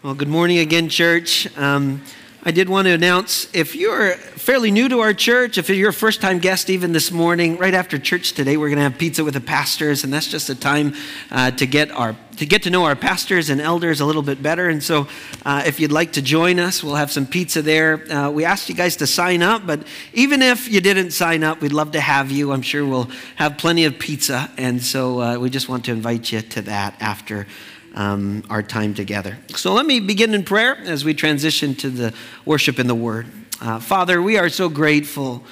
[0.00, 1.48] Well, good morning again, church.
[1.58, 2.04] Um,
[2.44, 5.92] I did want to announce if you're fairly new to our church, if you're a
[5.92, 9.24] first time guest even this morning, right after church today, we're going to have pizza
[9.24, 10.94] with the pastors, and that's just a time
[11.32, 14.40] uh, to get our to get to know our pastors and elders a little bit
[14.40, 14.68] better.
[14.68, 15.08] And so,
[15.44, 17.94] uh, if you'd like to join us, we'll have some pizza there.
[18.08, 21.60] Uh, we asked you guys to sign up, but even if you didn't sign up,
[21.60, 22.52] we'd love to have you.
[22.52, 26.30] I'm sure we'll have plenty of pizza, and so uh, we just want to invite
[26.30, 27.48] you to that after
[27.98, 29.36] um, our time together.
[29.56, 33.26] So let me begin in prayer as we transition to the worship in the Word.
[33.60, 35.42] Uh, Father, we are so grateful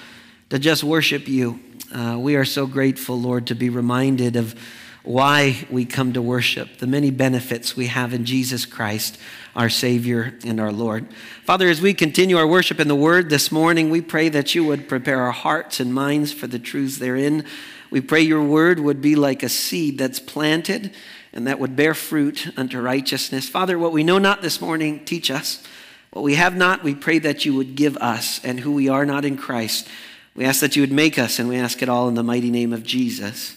[0.50, 1.58] to just worship you.
[1.92, 4.54] Uh, we are so grateful, Lord, to be reminded of
[5.02, 9.18] why we come to worship, the many benefits we have in Jesus Christ,
[9.56, 11.06] our Savior and our Lord.
[11.44, 14.64] Father, as we continue our worship in the Word this morning, we pray that you
[14.64, 17.44] would prepare our hearts and minds for the truths therein.
[17.90, 20.92] We pray your Word would be like a seed that's planted
[21.36, 23.46] and that would bear fruit unto righteousness.
[23.46, 25.62] Father, what we know not this morning, teach us.
[26.10, 29.04] What we have not, we pray that you would give us, and who we are
[29.04, 29.86] not in Christ.
[30.34, 32.50] We ask that you would make us, and we ask it all in the mighty
[32.50, 33.54] name of Jesus.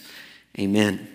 [0.58, 1.08] Amen.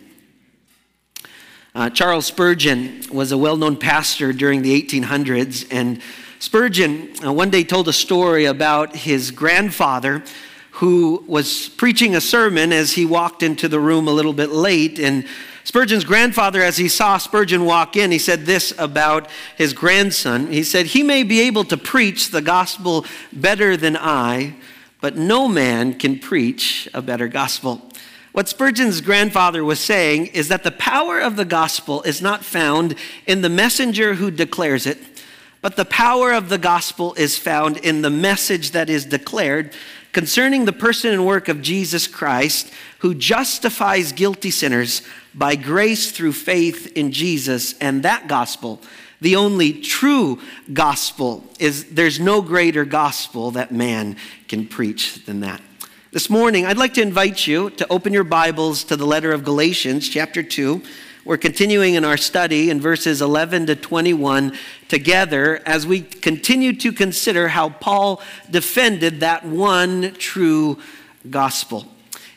[1.75, 6.01] Uh, Charles Spurgeon was a well known pastor during the 1800s, and
[6.39, 10.23] Spurgeon uh, one day told a story about his grandfather
[10.71, 14.97] who was preaching a sermon as he walked into the room a little bit late.
[14.97, 15.27] And
[15.65, 19.27] Spurgeon's grandfather, as he saw Spurgeon walk in, he said this about
[19.57, 20.45] his grandson.
[20.51, 24.55] He said, He may be able to preach the gospel better than I,
[25.01, 27.81] but no man can preach a better gospel.
[28.31, 32.93] What Spurgeon's grandfather was saying is that the power of the gospel is not found
[33.25, 34.99] in the messenger who declares it,
[35.61, 39.73] but the power of the gospel is found in the message that is declared
[40.15, 45.01] concerning the person and work of Jesus Christ, who justifies guilty sinners
[45.33, 47.77] by grace through faith in Jesus.
[47.79, 48.79] And that gospel,
[49.19, 50.39] the only true
[50.71, 54.15] gospel, is there's no greater gospel that man
[54.47, 55.61] can preach than that.
[56.13, 59.43] This morning, I'd like to invite you to open your Bibles to the letter of
[59.43, 60.81] Galatians, chapter 2.
[61.25, 64.55] We're continuing in our study in verses 11 to 21
[64.87, 68.21] together as we continue to consider how Paul
[68.51, 70.77] defended that one true
[71.27, 71.87] gospel.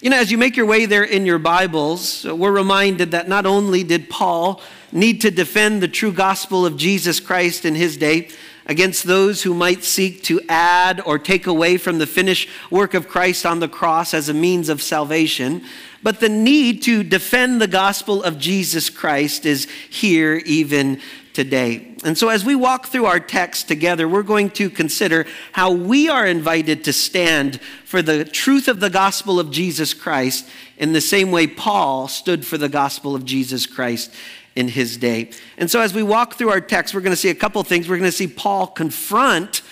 [0.01, 3.45] You know, as you make your way there in your Bibles, we're reminded that not
[3.45, 8.31] only did Paul need to defend the true gospel of Jesus Christ in his day,
[8.69, 13.09] against those who might seek to add or take away from the finished work of
[13.09, 15.65] Christ on the cross as a means of salvation.
[16.03, 21.01] But the need to defend the gospel of Jesus Christ is here even
[21.33, 21.95] today.
[22.05, 26.09] And so, as we walk through our text together, we're going to consider how we
[26.09, 30.49] are invited to stand for the truth of the gospel of Jesus Christ
[30.79, 34.13] in the same way Paul stood for the gospel of Jesus Christ
[34.55, 35.31] in his day.
[35.57, 37.89] And so, as we walk through our text, we're going to see a couple things.
[37.89, 39.63] We're going to see Paul confront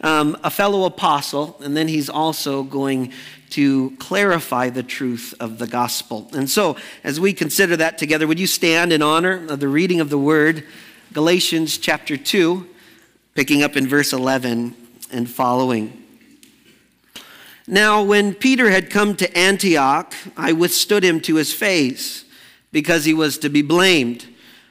[0.00, 3.12] um, a fellow apostle, and then he's also going
[3.50, 6.28] to clarify the truth of the gospel.
[6.34, 10.00] And so, as we consider that together, would you stand in honor of the reading
[10.00, 10.64] of the word,
[11.12, 12.68] Galatians chapter 2,
[13.34, 14.74] picking up in verse 11
[15.12, 16.02] and following.
[17.66, 22.24] Now, when Peter had come to Antioch, I withstood him to his face
[22.72, 24.26] because he was to be blamed.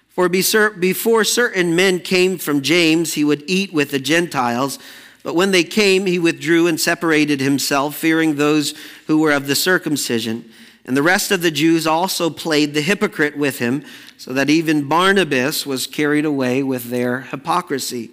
[0.09, 4.77] For before certain men came from James, he would eat with the Gentiles.
[5.23, 8.73] But when they came, he withdrew and separated himself, fearing those
[9.07, 10.49] who were of the circumcision.
[10.85, 13.85] And the rest of the Jews also played the hypocrite with him,
[14.17, 18.11] so that even Barnabas was carried away with their hypocrisy.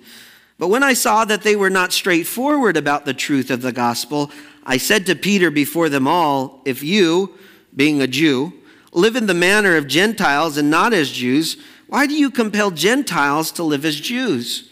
[0.57, 4.31] But when I saw that they were not straightforward about the truth of the gospel,
[4.65, 7.35] I said to Peter before them all, If you,
[7.75, 8.53] being a Jew,
[8.93, 11.57] live in the manner of Gentiles and not as Jews,
[11.89, 14.70] why do you compel Gentiles to live as Jews?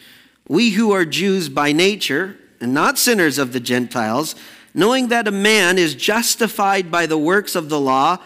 [0.49, 4.35] We who are Jews by nature, and not sinners of the Gentiles,
[4.75, 8.19] knowing that a man is justified by the works of the law,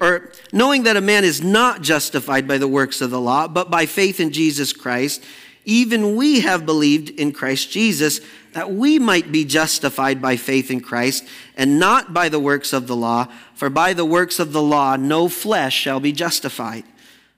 [0.00, 3.70] or knowing that a man is not justified by the works of the law, but
[3.70, 5.22] by faith in Jesus Christ,
[5.64, 8.20] even we have believed in Christ Jesus,
[8.52, 11.24] that we might be justified by faith in Christ,
[11.56, 14.96] and not by the works of the law, for by the works of the law
[14.96, 16.84] no flesh shall be justified.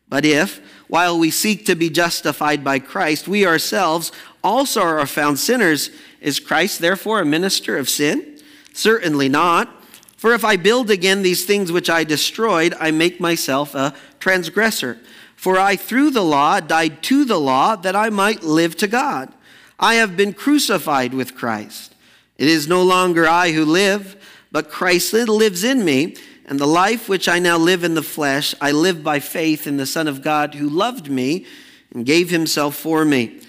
[0.08, 4.12] But if, while we seek to be justified by Christ, we ourselves
[4.42, 5.90] also are found sinners,
[6.20, 8.38] is Christ therefore a minister of sin?
[8.72, 9.68] Certainly not.
[10.16, 14.98] For if I build again these things which I destroyed, I make myself a transgressor.
[15.34, 19.32] For I, through the law, died to the law that I might live to God.
[19.78, 21.94] I have been crucified with Christ.
[22.38, 24.16] It is no longer I who live,
[24.50, 26.16] but Christ lives in me.
[26.46, 29.76] And the life which I now live in the flesh, I live by faith in
[29.76, 31.44] the Son of God who loved me
[31.93, 33.40] and gave himself for me.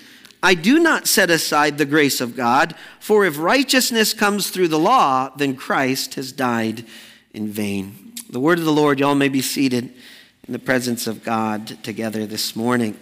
[0.41, 4.79] I do not set aside the grace of God, for if righteousness comes through the
[4.79, 6.85] law, then Christ has died
[7.33, 8.13] in vain.
[8.29, 9.85] The word of the Lord, y'all may be seated
[10.47, 12.99] in the presence of God together this morning.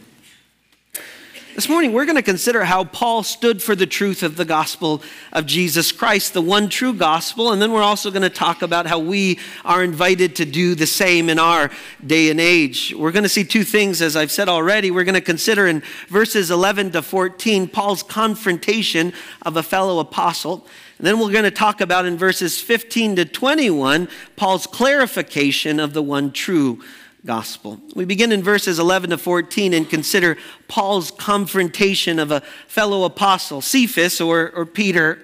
[1.56, 5.02] This morning, we're going to consider how Paul stood for the truth of the gospel
[5.32, 8.88] of Jesus Christ, the one true gospel, and then we're also going to talk about
[8.88, 11.72] how we are invited to do the same in our
[12.06, 12.94] day and age.
[12.94, 14.92] We're going to see two things, as I've said already.
[14.92, 19.14] We're going to consider in verses 11 to 14 Paul's confrontation
[19.44, 20.68] of a fellow apostle.
[20.98, 25.94] And then we're going to talk about in verses 15 to 21 Paul's clarification of
[25.94, 26.84] the one true
[27.26, 27.80] gospel.
[27.96, 30.38] We begin in verses 11 to 14 and consider
[30.68, 35.20] Paul's confrontation of a fellow apostle, Cephas or, or Peter.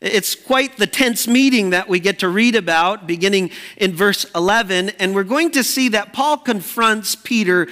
[0.00, 4.90] It's quite the tense meeting that we get to read about beginning in verse 11,
[5.00, 7.66] and we're going to see that Paul confronts Peter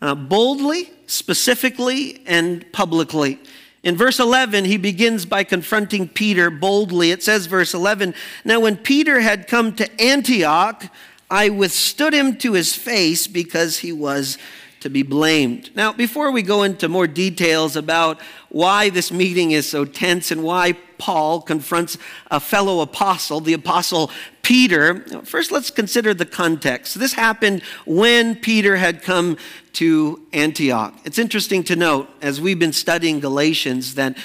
[0.00, 3.38] uh, boldly, specifically, and publicly.
[3.82, 7.12] In verse 11, he begins by confronting Peter boldly.
[7.12, 8.14] It says, verse 11,
[8.44, 10.84] Now when Peter had come to Antioch,
[11.30, 14.36] I withstood him to his face because he was
[14.80, 15.70] to be blamed.
[15.76, 20.42] Now, before we go into more details about why this meeting is so tense and
[20.42, 21.98] why Paul confronts
[22.30, 24.10] a fellow apostle, the apostle
[24.42, 26.98] Peter, first let's consider the context.
[26.98, 29.36] This happened when Peter had come
[29.74, 30.94] to Antioch.
[31.04, 34.16] It's interesting to note, as we've been studying Galatians, that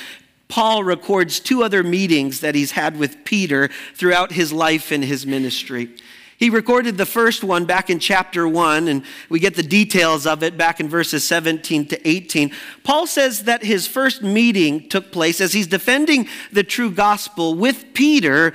[0.47, 5.25] Paul records two other meetings that he's had with Peter throughout his life and his
[5.25, 5.89] ministry.
[6.37, 10.43] He recorded the first one back in chapter 1, and we get the details of
[10.43, 12.51] it back in verses 17 to 18.
[12.83, 17.93] Paul says that his first meeting took place as he's defending the true gospel with
[17.93, 18.53] Peter,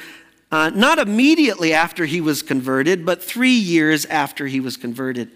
[0.53, 5.31] uh, not immediately after he was converted, but three years after he was converted.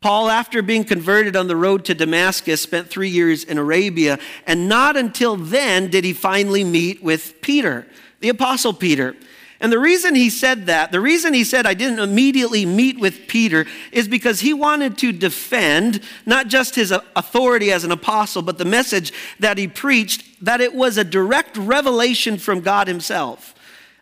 [0.00, 4.68] Paul, after being converted on the road to Damascus, spent three years in Arabia, and
[4.68, 7.86] not until then did he finally meet with Peter,
[8.20, 9.16] the Apostle Peter.
[9.64, 13.26] And the reason he said that, the reason he said I didn't immediately meet with
[13.28, 18.42] Peter, is because he wanted to defend not just his uh, authority as an apostle,
[18.42, 23.53] but the message that he preached, that it was a direct revelation from God himself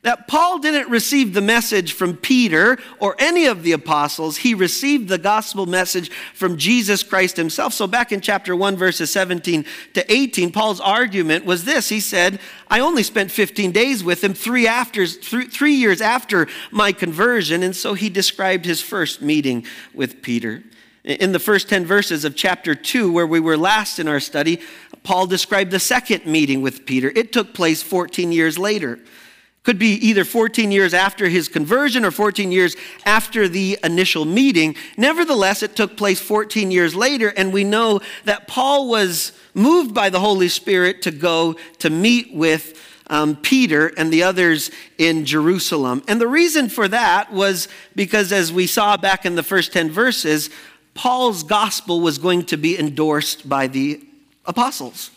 [0.02, 4.38] that Paul didn't receive the message from Peter or any of the apostles.
[4.38, 7.72] He received the gospel message from Jesus Christ himself.
[7.72, 9.64] So, back in chapter 1, verses 17
[9.94, 14.34] to 18, Paul's argument was this He said, I only spent 15 days with him,
[14.34, 17.62] three, after, three years after my conversion.
[17.62, 19.64] And so he described his first meeting
[19.94, 20.64] with Peter.
[21.04, 24.60] In the first 10 verses of chapter 2, where we were last in our study,
[25.02, 27.12] Paul described the second meeting with Peter.
[27.14, 29.00] It took place 14 years later.
[29.64, 32.74] Could be either 14 years after his conversion or 14 years
[33.06, 34.74] after the initial meeting.
[34.96, 40.10] Nevertheless, it took place 14 years later, and we know that Paul was moved by
[40.10, 46.02] the Holy Spirit to go to meet with um, Peter and the others in Jerusalem.
[46.08, 49.90] And the reason for that was because, as we saw back in the first 10
[49.90, 50.50] verses,
[50.94, 54.02] Paul's gospel was going to be endorsed by the
[54.44, 55.10] apostles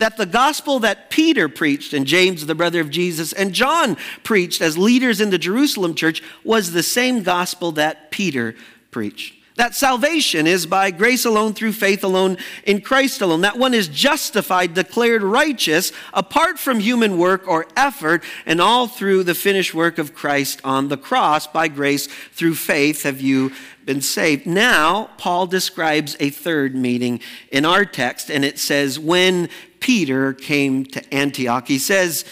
[0.00, 4.60] that the gospel that Peter preached, and James, the brother of Jesus, and John preached
[4.60, 8.56] as leaders in the Jerusalem church was the same gospel that Peter
[8.90, 9.34] preached.
[9.56, 13.42] That salvation is by grace alone, through faith alone, in Christ alone.
[13.42, 19.24] That one is justified, declared righteous, apart from human work or effort, and all through
[19.24, 21.46] the finished work of Christ on the cross.
[21.46, 23.52] By grace, through faith, have you
[23.84, 24.46] been saved.
[24.46, 29.48] Now, Paul describes a third meeting in our text, and it says, When
[29.80, 31.66] Peter came to Antioch.
[31.66, 32.24] He says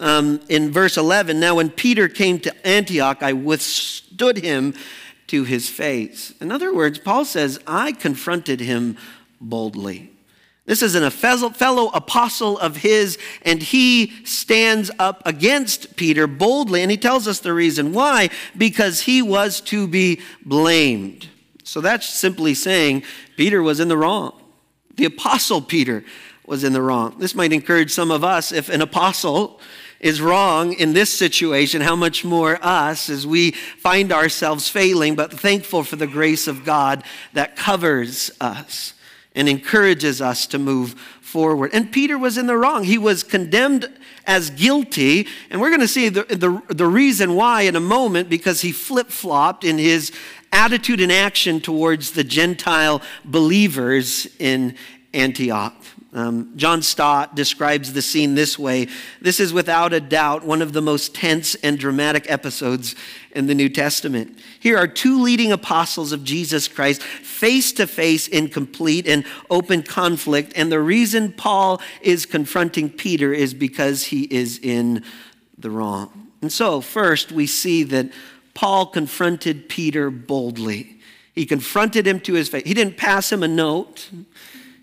[0.00, 4.74] um, in verse 11, Now when Peter came to Antioch, I withstood him
[5.28, 6.32] to his face.
[6.40, 8.96] In other words, Paul says, I confronted him
[9.40, 10.10] boldly.
[10.68, 16.82] This is an, a fellow apostle of his, and he stands up against Peter boldly,
[16.82, 21.28] and he tells us the reason why because he was to be blamed.
[21.64, 23.02] So that's simply saying
[23.36, 24.38] Peter was in the wrong.
[24.96, 26.04] The apostle Peter
[26.48, 27.16] was in the wrong.
[27.18, 29.60] This might encourage some of us if an apostle
[30.00, 35.32] is wrong in this situation, how much more us as we find ourselves failing, but
[35.32, 37.02] thankful for the grace of God
[37.32, 38.94] that covers us
[39.34, 41.70] and encourages us to move forward.
[41.72, 42.84] And Peter was in the wrong.
[42.84, 43.92] He was condemned
[44.24, 48.28] as guilty, and we're going to see the, the, the reason why in a moment
[48.28, 50.12] because he flip flopped in his
[50.52, 54.76] attitude and action towards the Gentile believers in
[55.12, 55.74] Antioch.
[56.14, 58.88] Um, John Stott describes the scene this way
[59.20, 62.94] This is without a doubt one of the most tense and dramatic episodes
[63.32, 64.38] in the New Testament.
[64.58, 69.82] Here are two leading apostles of Jesus Christ face to face in complete and open
[69.82, 70.52] conflict.
[70.56, 75.04] And the reason Paul is confronting Peter is because he is in
[75.58, 76.28] the wrong.
[76.40, 78.10] And so, first, we see that
[78.54, 80.98] Paul confronted Peter boldly.
[81.34, 82.64] He confronted him to his face.
[82.64, 84.10] He didn't pass him a note.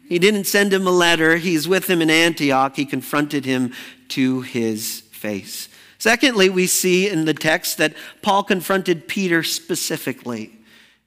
[0.08, 1.38] He didn't send him a letter.
[1.38, 2.76] He's with him in Antioch.
[2.76, 3.74] He confronted him
[4.10, 5.70] to his face.
[5.98, 10.52] Secondly, we see in the text that Paul confronted Peter specifically.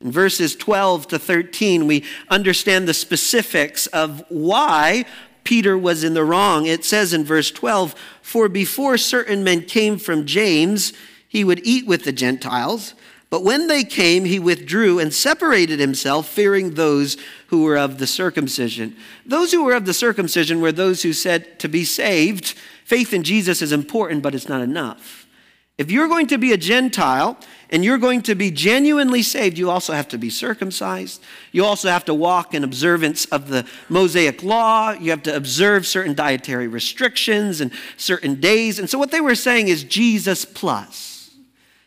[0.00, 5.04] In verses 12 to 13, we understand the specifics of why
[5.44, 6.66] Peter was in the wrong.
[6.66, 10.92] It says in verse 12, For before certain men came from James,
[11.28, 12.94] he would eat with the Gentiles.
[13.30, 17.18] But when they came, he withdrew and separated himself, fearing those
[17.48, 18.96] who were of the circumcision.
[19.26, 22.54] Those who were of the circumcision were those who said to be saved,
[22.84, 25.26] faith in Jesus is important, but it's not enough.
[25.76, 27.38] If you're going to be a Gentile
[27.70, 31.22] and you're going to be genuinely saved, you also have to be circumcised.
[31.52, 34.90] You also have to walk in observance of the Mosaic law.
[34.90, 38.80] You have to observe certain dietary restrictions and certain days.
[38.80, 41.17] And so, what they were saying is Jesus plus.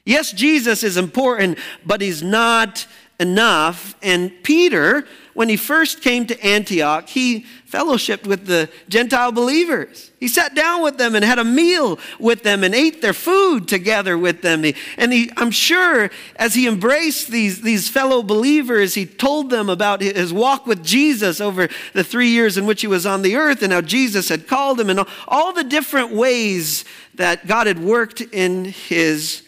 [0.05, 2.87] Yes, Jesus is important, but he's not
[3.19, 3.95] enough.
[4.01, 5.05] And Peter,
[5.35, 10.11] when he first came to Antioch, he fellowshipped with the Gentile believers.
[10.19, 13.67] He sat down with them and had a meal with them and ate their food
[13.67, 14.65] together with them.
[14.97, 20.01] And he, I'm sure as he embraced these, these fellow believers, he told them about
[20.01, 23.61] his walk with Jesus over the three years in which he was on the earth
[23.61, 28.21] and how Jesus had called him and all the different ways that God had worked
[28.21, 29.43] in his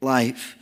[0.00, 0.56] life.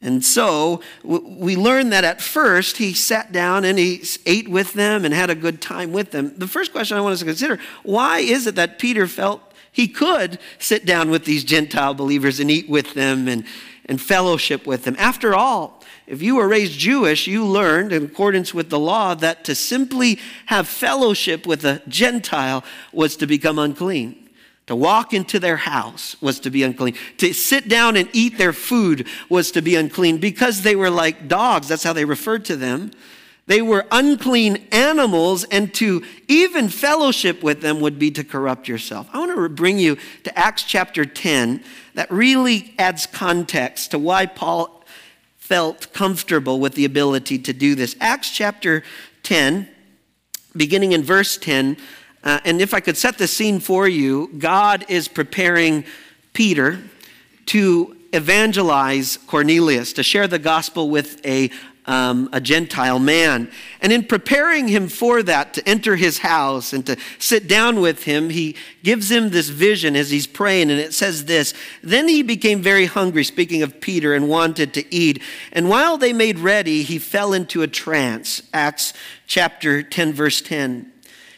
[0.00, 5.04] And so we learn that at first he sat down and he ate with them
[5.04, 6.34] and had a good time with them.
[6.36, 9.42] The first question I want us to consider why is it that Peter felt
[9.72, 13.44] he could sit down with these Gentile believers and eat with them and,
[13.86, 14.94] and fellowship with them?
[14.98, 19.44] After all, if you were raised Jewish, you learned, in accordance with the law, that
[19.44, 24.27] to simply have fellowship with a Gentile was to become unclean.
[24.68, 26.94] To walk into their house was to be unclean.
[27.18, 31.26] To sit down and eat their food was to be unclean because they were like
[31.26, 31.68] dogs.
[31.68, 32.90] That's how they referred to them.
[33.46, 39.08] They were unclean animals, and to even fellowship with them would be to corrupt yourself.
[39.10, 41.64] I want to bring you to Acts chapter 10.
[41.94, 44.84] That really adds context to why Paul
[45.38, 47.96] felt comfortable with the ability to do this.
[48.02, 48.84] Acts chapter
[49.22, 49.66] 10,
[50.54, 51.78] beginning in verse 10,
[52.24, 55.84] uh, and if I could set the scene for you, God is preparing
[56.32, 56.80] Peter
[57.46, 61.50] to evangelize Cornelius, to share the gospel with a,
[61.86, 63.50] um, a Gentile man.
[63.80, 68.04] And in preparing him for that, to enter his house and to sit down with
[68.04, 70.70] him, he gives him this vision as he's praying.
[70.70, 74.94] And it says this Then he became very hungry, speaking of Peter, and wanted to
[74.94, 75.22] eat.
[75.52, 78.42] And while they made ready, he fell into a trance.
[78.52, 78.92] Acts
[79.26, 80.92] chapter 10, verse 10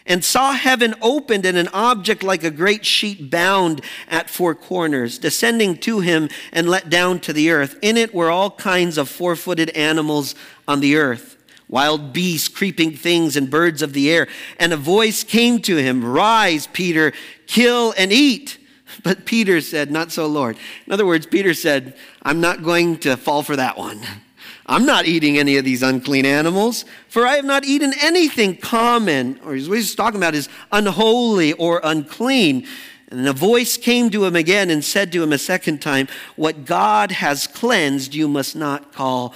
[0.06, 5.18] and saw heaven opened and an object like a great sheet bound at four corners,
[5.18, 7.78] descending to him and let down to the earth.
[7.82, 10.34] In it were all kinds of four footed animals
[10.66, 11.36] on the earth.
[11.68, 14.26] Wild beasts, creeping things, and birds of the air.
[14.58, 17.12] And a voice came to him Rise, Peter,
[17.46, 18.58] kill and eat.
[19.04, 20.58] But Peter said, Not so, Lord.
[20.84, 24.00] In other words, Peter said, I'm not going to fall for that one.
[24.70, 29.40] I'm not eating any of these unclean animals, for I have not eaten anything common,
[29.44, 32.68] or what he's talking about is unholy or unclean.
[33.08, 36.66] And a voice came to him again and said to him a second time, What
[36.66, 39.34] God has cleansed, you must not call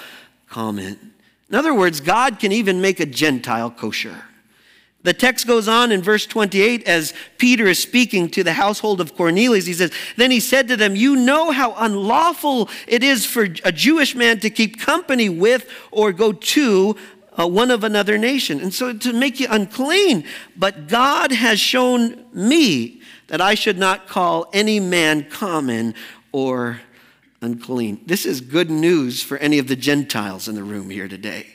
[0.48, 1.12] common.
[1.48, 4.22] In other words, God can even make a Gentile kosher.
[5.04, 9.14] The text goes on in verse 28 as Peter is speaking to the household of
[9.14, 9.66] Cornelius.
[9.66, 13.70] He says, Then he said to them, You know how unlawful it is for a
[13.70, 16.96] Jewish man to keep company with or go to
[17.38, 18.60] uh, one of another nation.
[18.60, 20.24] And so to make you unclean.
[20.56, 25.94] But God has shown me that I should not call any man common
[26.32, 26.80] or
[27.42, 28.00] unclean.
[28.06, 31.53] This is good news for any of the Gentiles in the room here today.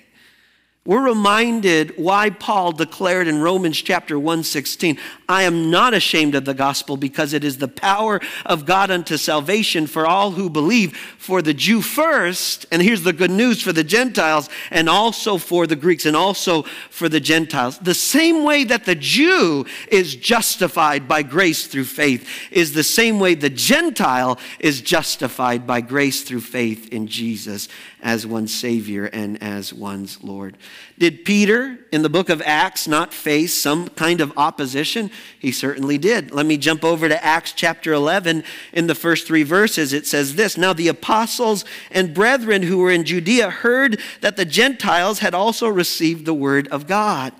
[0.89, 6.55] We're reminded why Paul declared in Romans chapter 1:16, I am not ashamed of the
[6.55, 11.43] gospel because it is the power of God unto salvation for all who believe, for
[11.43, 15.75] the Jew first, and here's the good news for the Gentiles, and also for the
[15.75, 17.77] Greeks, and also for the Gentiles.
[17.77, 23.19] The same way that the Jew is justified by grace through faith is the same
[23.19, 27.67] way the Gentile is justified by grace through faith in Jesus.
[28.01, 30.57] As one's Savior and as one's Lord.
[30.97, 35.11] Did Peter in the book of Acts not face some kind of opposition?
[35.37, 36.31] He certainly did.
[36.31, 38.43] Let me jump over to Acts chapter 11.
[38.73, 42.91] In the first three verses, it says this Now the apostles and brethren who were
[42.91, 47.33] in Judea heard that the Gentiles had also received the word of God.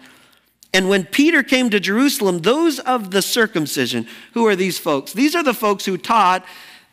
[0.74, 5.14] And when Peter came to Jerusalem, those of the circumcision, who are these folks?
[5.14, 6.46] These are the folks who taught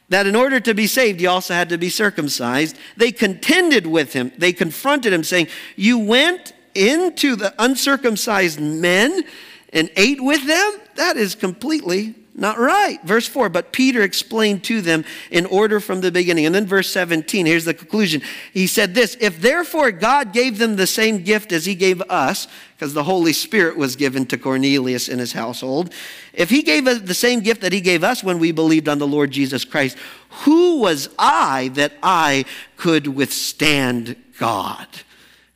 [0.08, 2.76] that in order to be saved, you also had to be circumcised.
[2.96, 4.32] They contended with him.
[4.38, 9.24] They confronted him, saying, You went into the uncircumcised men
[9.72, 10.80] and ate with them?
[10.94, 13.02] That is completely not right.
[13.02, 16.44] Verse 4, but Peter explained to them in order from the beginning.
[16.44, 18.20] And then verse 17, here's the conclusion.
[18.52, 22.46] He said this If therefore God gave them the same gift as he gave us,
[22.74, 25.94] because the Holy Spirit was given to Cornelius and his household,
[26.34, 28.98] if he gave us the same gift that he gave us when we believed on
[28.98, 29.96] the Lord Jesus Christ,
[30.44, 32.44] who was I that I
[32.76, 34.86] could withstand God?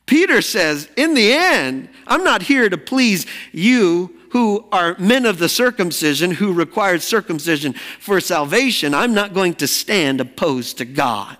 [0.07, 5.39] Peter says, in the end, I'm not here to please you who are men of
[5.39, 11.37] the circumcision, who required circumcision for salvation, I'm not going to stand opposed to God.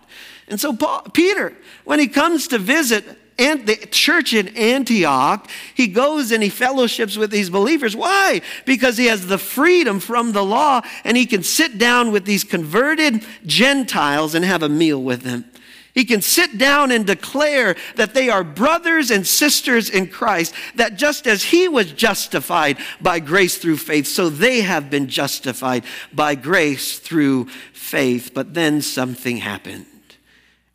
[0.48, 1.53] And so, Paul, Peter,
[1.86, 3.05] when he comes to visit
[3.38, 7.95] the church in Antioch, he goes and he fellowships with these believers.
[7.95, 8.41] Why?
[8.65, 12.43] Because he has the freedom from the law and he can sit down with these
[12.43, 15.45] converted Gentiles and have a meal with them.
[15.93, 20.95] He can sit down and declare that they are brothers and sisters in Christ, that
[20.95, 25.83] just as he was justified by grace through faith, so they have been justified
[26.13, 28.31] by grace through faith.
[28.33, 29.86] But then something happened.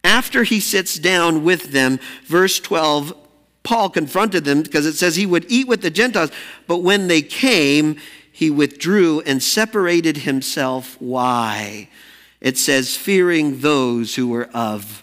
[0.05, 3.15] After he sits down with them, verse 12,
[3.63, 6.31] Paul confronted them because it says he would eat with the Gentiles,
[6.67, 7.97] but when they came,
[8.31, 10.97] he withdrew and separated himself.
[11.01, 11.89] Why?
[12.41, 15.03] It says, fearing those who were of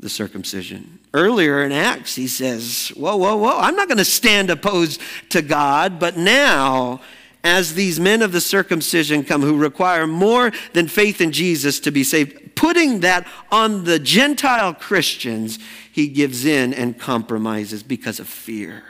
[0.00, 0.98] the circumcision.
[1.12, 5.42] Earlier in Acts, he says, Whoa, whoa, whoa, I'm not going to stand opposed to
[5.42, 7.00] God, but now,
[7.44, 11.90] as these men of the circumcision come who require more than faith in Jesus to
[11.90, 15.58] be saved, putting that on the Gentile Christians,
[15.92, 18.82] he gives in and compromises because of fear.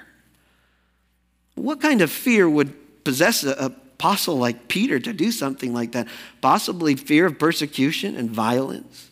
[1.57, 6.07] What kind of fear would possess an apostle like Peter to do something like that?
[6.41, 9.10] Possibly fear of persecution and violence.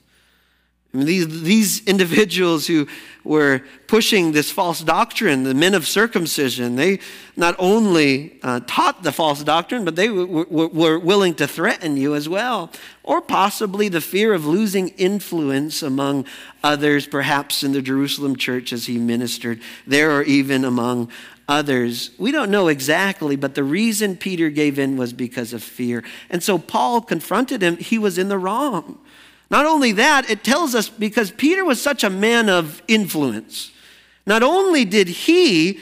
[0.94, 2.86] I mean, these, these individuals who
[3.22, 7.00] were pushing this false doctrine, the men of circumcision, they
[7.36, 11.98] not only uh, taught the false doctrine, but they w- w- were willing to threaten
[11.98, 12.70] you as well.
[13.02, 16.24] Or possibly the fear of losing influence among
[16.64, 21.10] others, perhaps in the Jerusalem church as he ministered there, or even among
[21.46, 22.12] others.
[22.16, 26.02] We don't know exactly, but the reason Peter gave in was because of fear.
[26.30, 28.98] And so Paul confronted him, he was in the wrong.
[29.50, 33.72] Not only that, it tells us because Peter was such a man of influence.
[34.26, 35.80] Not only did he,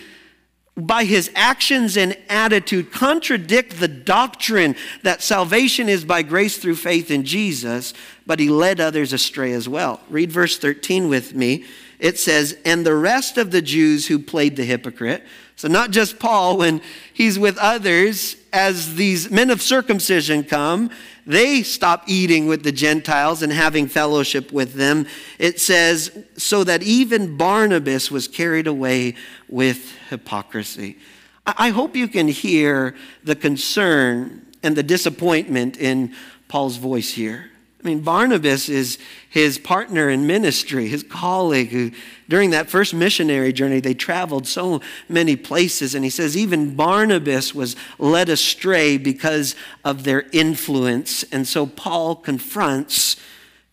[0.77, 7.11] by his actions and attitude, contradict the doctrine that salvation is by grace through faith
[7.11, 7.95] in Jesus,
[8.27, 10.01] but he led others astray as well.
[10.11, 11.65] Read verse 13 with me.
[11.99, 15.25] It says, And the rest of the Jews who played the hypocrite,
[15.57, 16.83] so not just Paul, when
[17.15, 20.91] he's with others, as these men of circumcision come
[21.27, 25.07] they stop eating with the Gentiles and having fellowship with them.
[25.39, 29.17] It says, so that even Barnabas was carried away
[29.49, 30.99] with hypocrisy.
[31.45, 36.15] I hope you can hear the concern and the disappointment in
[36.49, 37.51] Paul's voice here.
[37.83, 41.93] I mean, Barnabas is his partner in ministry, his colleague, who
[42.29, 45.95] during that first missionary journey, they traveled so many places.
[45.95, 51.23] And he says, even Barnabas was led astray because of their influence.
[51.25, 53.17] And so Paul confronts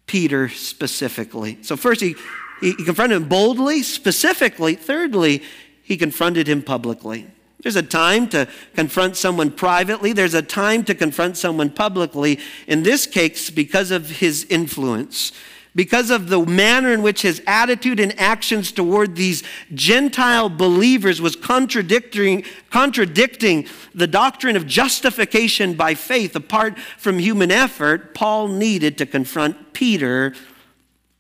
[0.06, 1.58] Peter specifically.
[1.63, 2.16] So, first, he,
[2.62, 4.76] he confronted him boldly, specifically.
[4.76, 5.42] Thirdly,
[5.82, 7.28] he confronted him publicly.
[7.63, 12.39] There's a time to confront someone privately, there's a time to confront someone publicly.
[12.67, 15.32] In this case, because of his influence,
[15.76, 21.36] because of the manner in which his attitude and actions toward these Gentile believers was
[21.36, 29.06] contradicting, contradicting the doctrine of justification by faith apart from human effort, Paul needed to
[29.06, 30.36] confront Peter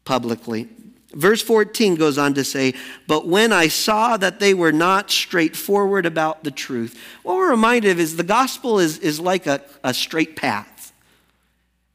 [0.05, 0.67] publicly.
[1.13, 2.73] Verse 14 goes on to say,
[3.07, 7.91] But when I saw that they were not straightforward about the truth, what we're reminded
[7.91, 10.91] of is the gospel is, is like a, a straight path.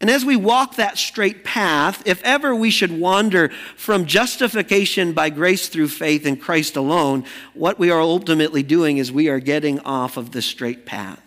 [0.00, 5.30] And as we walk that straight path, if ever we should wander from justification by
[5.30, 9.80] grace through faith in Christ alone, what we are ultimately doing is we are getting
[9.80, 11.20] off of the straight path.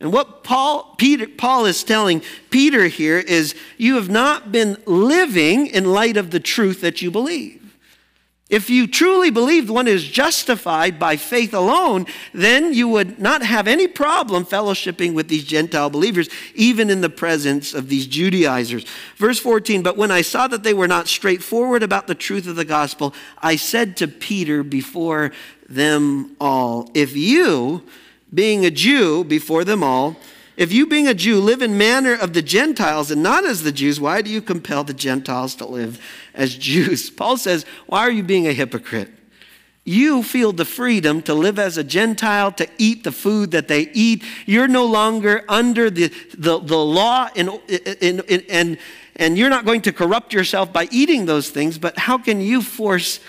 [0.00, 5.66] And what Paul, Peter, Paul is telling Peter here is you have not been living
[5.66, 7.60] in light of the truth that you believe.
[8.48, 13.68] If you truly believed one is justified by faith alone, then you would not have
[13.68, 18.84] any problem fellowshipping with these Gentile believers, even in the presence of these Judaizers.
[19.16, 22.56] Verse 14, but when I saw that they were not straightforward about the truth of
[22.56, 25.30] the gospel, I said to Peter before
[25.68, 27.84] them all, If you,
[28.32, 30.16] being a Jew before them all,
[30.56, 33.72] if you, being a Jew, live in manner of the Gentiles and not as the
[33.72, 35.98] Jews, why do you compel the Gentiles to live
[36.34, 37.08] as Jews?
[37.08, 39.08] Paul says, Why are you being a hypocrite?
[39.84, 43.88] You feel the freedom to live as a Gentile, to eat the food that they
[43.94, 44.22] eat.
[44.44, 47.48] You're no longer under the, the, the law, in,
[48.50, 48.78] and,
[49.16, 52.60] and you're not going to corrupt yourself by eating those things, but how can you
[52.60, 53.20] force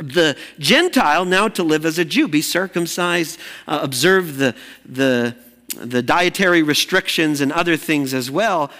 [0.00, 5.36] the Gentile now to live as a Jew, be circumcised, uh, observe the, the,
[5.76, 8.70] the dietary restrictions and other things as well,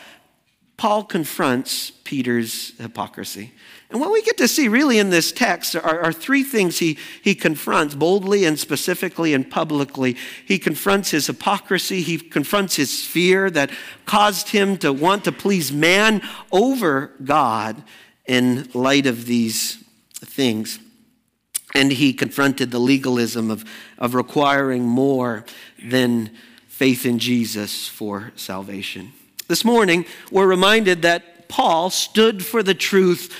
[0.76, 3.52] Paul confronts Peter's hypocrisy.
[3.90, 6.98] And what we get to see really in this text are, are, three things he,
[7.22, 10.16] he confronts boldly and specifically and publicly.
[10.44, 13.70] He confronts his hypocrisy, he confronts his fear that
[14.04, 17.82] caused him to want to please man over God
[18.26, 19.82] in light of these
[20.20, 20.78] things.
[21.74, 23.64] And he confronted the legalism of,
[23.98, 25.44] of requiring more
[25.82, 26.30] than
[26.66, 29.12] faith in Jesus for salvation.
[29.48, 33.34] This morning, we're reminded that Paul stood for the truth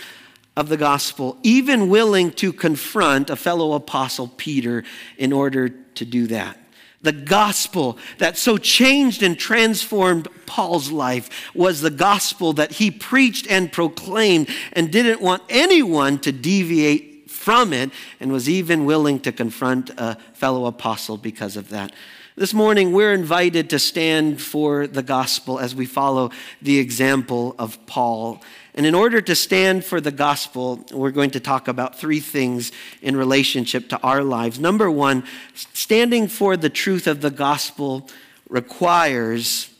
[0.56, 4.82] of the gospel, even willing to confront a fellow apostle, Peter,
[5.16, 6.58] in order to do that.
[7.00, 13.46] The gospel that so changed and transformed Paul's life was the gospel that he preached
[13.48, 17.07] and proclaimed and didn't want anyone to deviate
[17.48, 21.90] from it and was even willing to confront a fellow apostle because of that.
[22.36, 26.30] This morning, we're invited to stand for the gospel as we follow
[26.60, 28.42] the example of Paul.
[28.74, 32.70] And in order to stand for the gospel, we're going to talk about three things
[33.00, 34.60] in relationship to our lives.
[34.60, 38.10] Number one, standing for the truth of the gospel
[38.50, 39.70] requires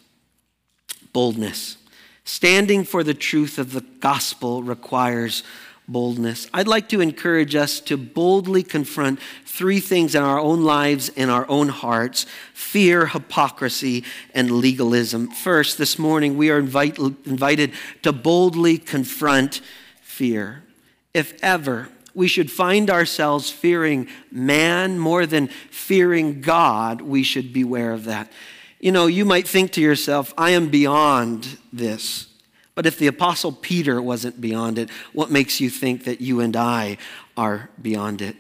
[1.13, 1.77] boldness.
[2.25, 5.43] Standing for the truth of the gospel requires
[5.89, 6.49] boldness.
[6.53, 11.31] I'd like to encourage us to boldly confront three things in our own lives, in
[11.31, 15.29] our own hearts fear, hypocrisy, and legalism.
[15.29, 17.73] First, this morning, we are invite, invited
[18.03, 19.63] to boldly confront
[20.03, 20.63] fear.
[21.15, 27.93] If ever, we should find ourselves fearing man more than fearing God, we should beware
[27.93, 28.31] of that.
[28.81, 32.28] You know, you might think to yourself, I am beyond this.
[32.79, 36.55] But if the Apostle Peter wasn't beyond it, what makes you think that you and
[36.55, 36.99] I
[37.37, 38.37] are beyond it?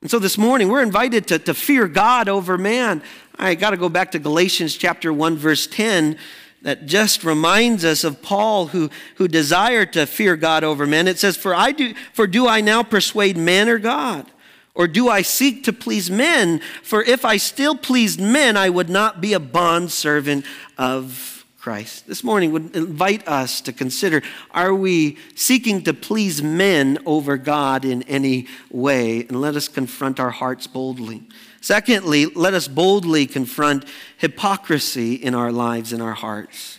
[0.00, 3.02] And so this morning, we're invited to, to fear God over man.
[3.38, 6.16] I got to go back to Galatians chapter 1, verse 10
[6.62, 11.06] that just reminds us of Paul who, who desired to fear God over men.
[11.06, 14.30] It says, For I do for do I now persuade man or God?
[14.74, 16.62] Or do I seek to please men?
[16.82, 20.46] For if I still pleased men, I would not be a bond servant
[20.78, 21.33] of
[21.64, 22.06] Christ.
[22.06, 27.86] This morning would invite us to consider are we seeking to please men over God
[27.86, 29.20] in any way?
[29.20, 31.22] And let us confront our hearts boldly.
[31.62, 33.86] Secondly, let us boldly confront
[34.18, 36.78] hypocrisy in our lives and our hearts.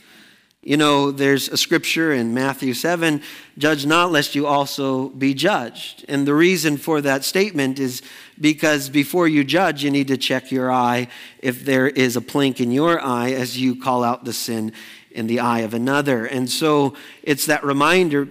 [0.65, 3.21] You know, there's a scripture in Matthew 7
[3.55, 6.03] judge not, lest you also be judged.
[6.07, 8.01] And the reason for that statement is
[8.41, 12.59] because before you judge, you need to check your eye if there is a plank
[12.59, 14.73] in your eye as you call out the sin
[15.11, 16.25] in the eye of another.
[16.25, 18.27] And so it's that reminder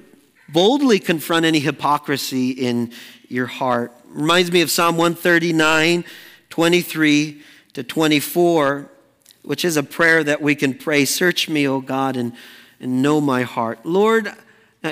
[0.48, 2.90] boldly confront any hypocrisy in
[3.28, 3.92] your heart.
[4.08, 6.04] Reminds me of Psalm 139,
[6.50, 7.42] 23
[7.74, 8.90] to 24
[9.44, 12.32] which is a prayer that we can pray Search me, O God, and,
[12.80, 13.84] and know my heart.
[13.84, 14.32] Lord,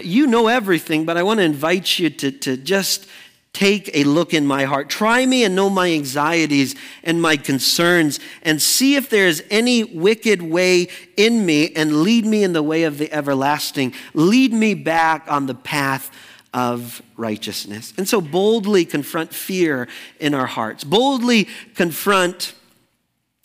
[0.03, 3.07] you know everything, but I want to invite you to, to just
[3.53, 4.89] take a look in my heart.
[4.89, 9.85] Try me and know my anxieties and my concerns, and see if there is any
[9.85, 13.93] wicked way in me, and lead me in the way of the everlasting.
[14.15, 16.11] Lead me back on the path
[16.55, 17.93] of righteousness.
[17.97, 19.89] And so boldly confront fear
[20.21, 22.55] in our hearts, boldly confront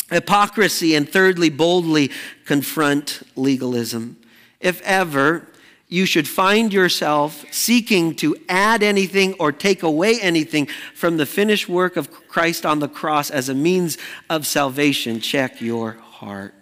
[0.10, 2.12] hypocrisy, and thirdly, boldly
[2.46, 4.18] confront legalism.
[4.60, 5.48] If ever
[5.90, 11.70] you should find yourself seeking to add anything or take away anything from the finished
[11.70, 13.98] work of Christ on the cross as a means
[14.30, 16.54] of salvation, check your heart.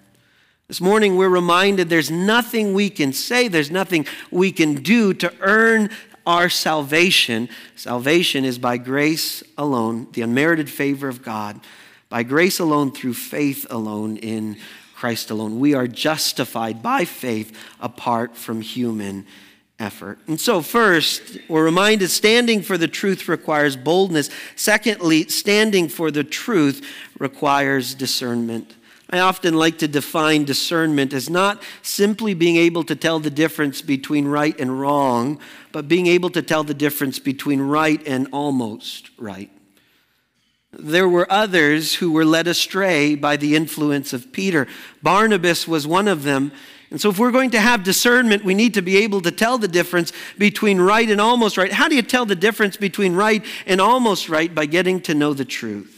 [0.67, 5.33] This morning, we're reminded there's nothing we can say, there's nothing we can do to
[5.39, 5.89] earn
[6.25, 7.49] our salvation.
[7.75, 11.61] Salvation is by grace alone, the unmerited favor of God
[12.09, 14.57] by grace alone, through faith alone in
[14.95, 15.59] Christ alone.
[15.59, 19.25] We are justified by faith apart from human
[19.79, 20.19] effort.
[20.27, 24.29] And so, first, we're reminded standing for the truth requires boldness.
[24.55, 26.87] Secondly, standing for the truth
[27.19, 28.75] requires discernment.
[29.09, 33.81] I often like to define discernment as not simply being able to tell the difference
[33.81, 35.39] between right and wrong,
[35.71, 39.51] but being able to tell the difference between right and almost right.
[40.77, 44.67] There were others who were led astray by the influence of Peter.
[45.01, 46.51] Barnabas was one of them.
[46.91, 49.57] And so, if we're going to have discernment, we need to be able to tell
[49.57, 51.71] the difference between right and almost right.
[51.71, 54.53] How do you tell the difference between right and almost right?
[54.53, 55.91] By getting to know the truth.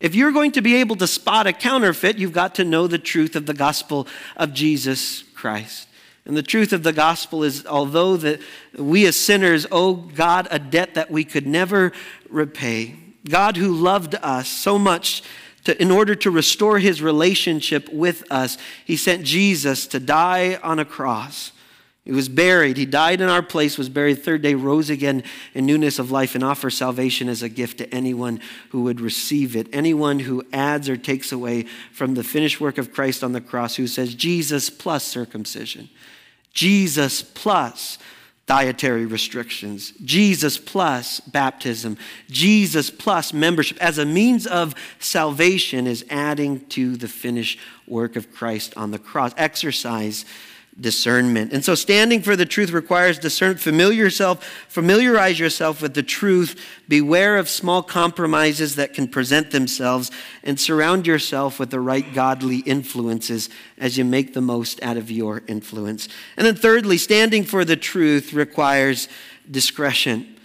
[0.00, 2.98] If you're going to be able to spot a counterfeit, you've got to know the
[2.98, 5.88] truth of the gospel of Jesus Christ.
[6.24, 8.40] And the truth of the gospel is although that
[8.76, 11.92] we as sinners owe God a debt that we could never
[12.28, 12.96] repay,
[13.28, 15.22] God who loved us so much
[15.64, 20.78] to, in order to restore his relationship with us, he sent Jesus to die on
[20.78, 21.52] a cross.
[22.04, 22.76] He was buried.
[22.76, 26.36] He died in our place, was buried, third day, rose again in newness of life,
[26.36, 29.66] and offers salvation as a gift to anyone who would receive it.
[29.72, 33.74] Anyone who adds or takes away from the finished work of Christ on the cross,
[33.74, 35.88] who says Jesus plus circumcision,
[36.52, 37.98] Jesus plus
[38.46, 41.98] dietary restrictions, Jesus plus baptism,
[42.30, 48.32] Jesus plus membership as a means of salvation is adding to the finished work of
[48.32, 49.32] Christ on the cross.
[49.36, 50.24] Exercise
[50.78, 51.52] discernment.
[51.52, 53.60] And so standing for the truth requires discernment.
[53.60, 56.60] Familiar yourself, familiarize yourself with the truth.
[56.88, 60.10] Beware of small compromises that can present themselves
[60.42, 65.10] and surround yourself with the right godly influences as you make the most out of
[65.10, 66.08] your influence.
[66.36, 69.08] And then thirdly, standing for the truth requires
[69.50, 70.36] discretion.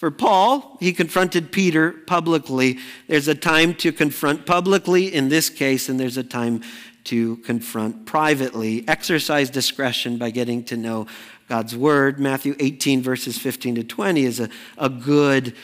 [0.00, 2.78] For Paul, he confronted Peter publicly.
[3.06, 6.62] There's a time to confront publicly in this case, and there's a time
[7.10, 8.84] to confront privately.
[8.86, 11.08] Exercise discretion by getting to know
[11.48, 12.20] God's word.
[12.20, 15.56] Matthew 18, verses 15 to 20, is a, a good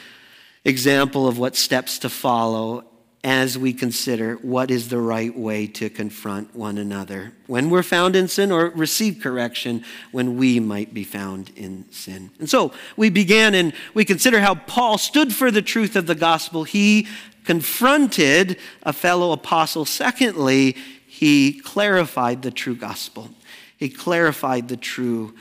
[0.64, 2.84] example of what steps to follow
[3.22, 8.16] as we consider what is the right way to confront one another when we're found
[8.16, 12.28] in sin or receive correction when we might be found in sin.
[12.40, 16.16] And so we began and we consider how Paul stood for the truth of the
[16.16, 16.64] gospel.
[16.64, 17.06] He
[17.44, 19.84] confronted a fellow apostle.
[19.84, 20.76] Secondly,
[21.16, 23.30] he clarified the true gospel.
[23.78, 25.34] He clarified the true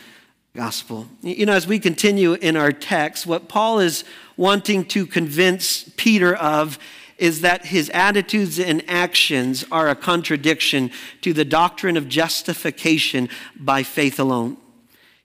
[0.56, 1.06] gospel.
[1.22, 4.06] You know, as we continue in our text, what Paul is
[4.38, 6.80] wanting to convince Peter of
[7.18, 13.28] is that his attitudes and actions are a contradiction to the doctrine of justification
[13.60, 14.56] by faith alone.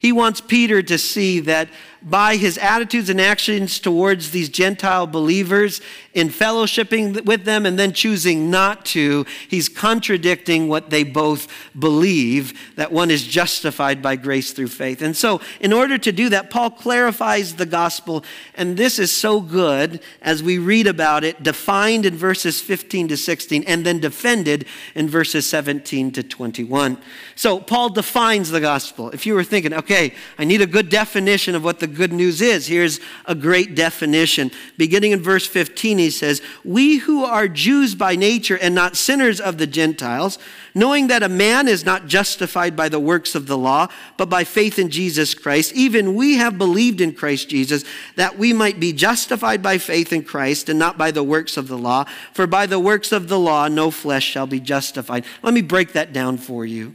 [0.00, 1.68] He wants Peter to see that
[2.02, 5.80] by his attitudes and actions towards these Gentile believers
[6.14, 11.46] in fellowshipping with them and then choosing not to, he's contradicting what they both
[11.78, 15.02] believe that one is justified by grace through faith.
[15.02, 19.40] And so, in order to do that, Paul clarifies the gospel, and this is so
[19.40, 24.66] good as we read about it, defined in verses 15 to 16, and then defended
[24.94, 26.98] in verses 17 to 21.
[27.36, 29.10] So, Paul defines the gospel.
[29.10, 32.40] If you were thinking, okay, I need a good definition of what the good news
[32.40, 32.66] is.
[32.66, 34.50] Here's a great definition.
[34.76, 39.40] Beginning in verse 15, he says, We who are Jews by nature and not sinners
[39.40, 40.38] of the Gentiles,
[40.74, 44.44] knowing that a man is not justified by the works of the law, but by
[44.44, 47.84] faith in Jesus Christ, even we have believed in Christ Jesus,
[48.16, 51.68] that we might be justified by faith in Christ and not by the works of
[51.68, 52.04] the law.
[52.32, 55.24] For by the works of the law, no flesh shall be justified.
[55.42, 56.94] Let me break that down for you.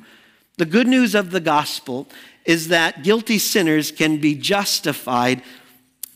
[0.58, 2.08] The good news of the gospel
[2.46, 5.42] is that guilty sinners can be justified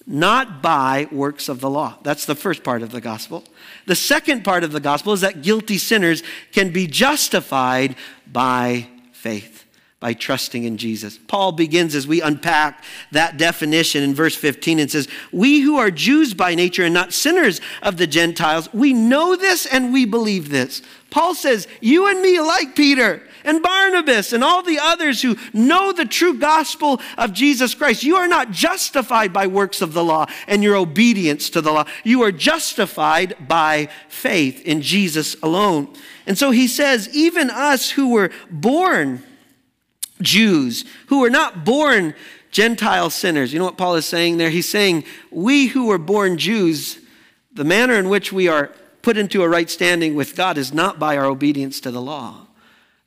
[0.09, 1.97] not by works of the law.
[2.01, 3.43] That's the first part of the gospel.
[3.85, 9.65] The second part of the gospel is that guilty sinners can be justified by faith,
[9.99, 11.19] by trusting in Jesus.
[11.27, 15.91] Paul begins as we unpack that definition in verse 15 and says, We who are
[15.91, 20.49] Jews by nature and not sinners of the Gentiles, we know this and we believe
[20.49, 20.81] this.
[21.11, 25.91] Paul says, You and me alike, Peter and Barnabas and all the others who know
[25.91, 28.03] the true gospel of Jesus Christ.
[28.03, 31.85] You are not justified by works of the law and your obedience to the law.
[32.03, 35.93] You are justified by faith in Jesus alone.
[36.25, 39.23] And so he says, even us who were born
[40.21, 42.13] Jews, who were not born
[42.51, 43.53] Gentile sinners.
[43.53, 44.49] You know what Paul is saying there?
[44.49, 46.99] He's saying, we who were born Jews,
[47.53, 48.71] the manner in which we are
[49.01, 52.47] put into a right standing with God is not by our obedience to the law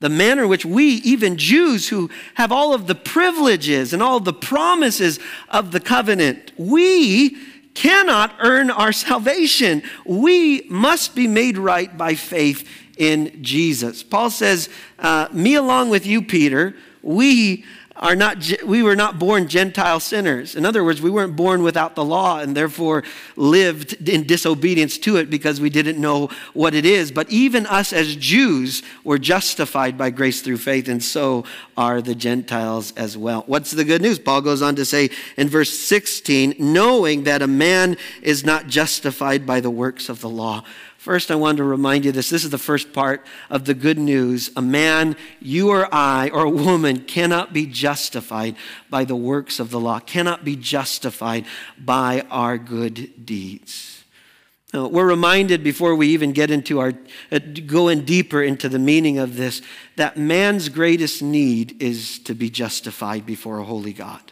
[0.02, 4.18] the manner in which we, even Jews who have all of the privileges and all
[4.18, 7.36] the promises of the covenant, we
[7.74, 9.80] cannot earn our salvation.
[10.04, 14.02] We must be made right by faith in Jesus.
[14.02, 17.64] Paul says, uh, Me along with you, Peter, we
[17.96, 20.54] are not we were not born gentile sinners.
[20.54, 23.04] In other words we weren't born without the law and therefore
[23.36, 27.12] lived in disobedience to it because we didn't know what it is.
[27.12, 31.44] But even us as jews were justified by grace through faith and so
[31.76, 33.44] are the gentiles as well.
[33.46, 34.18] What's the good news?
[34.18, 39.46] Paul goes on to say in verse 16 knowing that a man is not justified
[39.46, 40.64] by the works of the law
[41.02, 42.30] First, I want to remind you this.
[42.30, 44.52] This is the first part of the good news.
[44.54, 48.54] A man, you or I, or a woman cannot be justified
[48.88, 51.44] by the works of the law, cannot be justified
[51.76, 54.04] by our good deeds.
[54.72, 56.92] Now, we're reminded before we even get into our,
[57.32, 59.60] uh, go in deeper into the meaning of this,
[59.96, 64.31] that man's greatest need is to be justified before a holy God.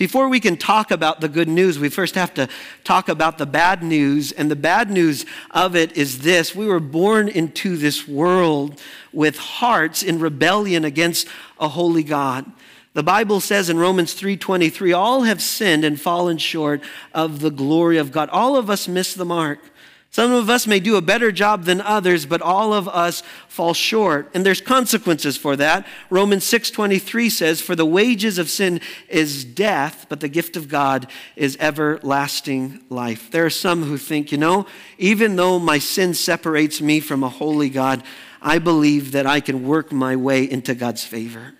[0.00, 2.48] Before we can talk about the good news, we first have to
[2.84, 4.32] talk about the bad news.
[4.32, 8.80] And the bad news of it is this we were born into this world
[9.12, 12.50] with hearts in rebellion against a holy God.
[12.94, 16.80] The Bible says in Romans 3:23 all have sinned and fallen short
[17.12, 18.30] of the glory of God.
[18.30, 19.69] All of us miss the mark.
[20.12, 23.74] Some of us may do a better job than others, but all of us fall
[23.74, 24.28] short.
[24.34, 25.86] And there's consequences for that.
[26.10, 31.06] Romans 6:23 says, "For the wages of sin is death, but the gift of God
[31.36, 34.66] is everlasting life." There are some who think, you know,
[34.98, 38.02] even though my sin separates me from a holy God,
[38.42, 41.54] I believe that I can work my way into God's favor.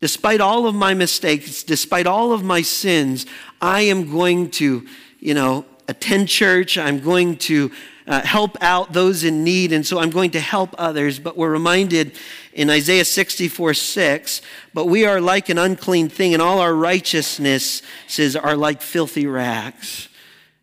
[0.00, 3.26] Despite all of my mistakes, despite all of my sins,
[3.60, 4.86] I am going to,
[5.18, 6.78] you know, attend church.
[6.78, 7.70] I'm going to
[8.06, 11.18] uh, help out those in need, and so I'm going to help others.
[11.18, 12.16] But we're reminded
[12.52, 18.36] in Isaiah 64 6, but we are like an unclean thing, and all our righteousnesses
[18.36, 20.08] are like filthy rags.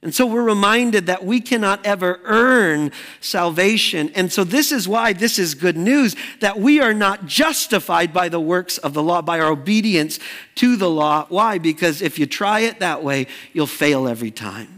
[0.03, 4.11] And so we're reminded that we cannot ever earn salvation.
[4.13, 8.29] And so this is why this is good news that we are not justified by
[8.29, 10.19] the works of the law, by our obedience
[10.55, 11.25] to the law.
[11.29, 11.57] Why?
[11.57, 14.76] Because if you try it that way, you'll fail every time.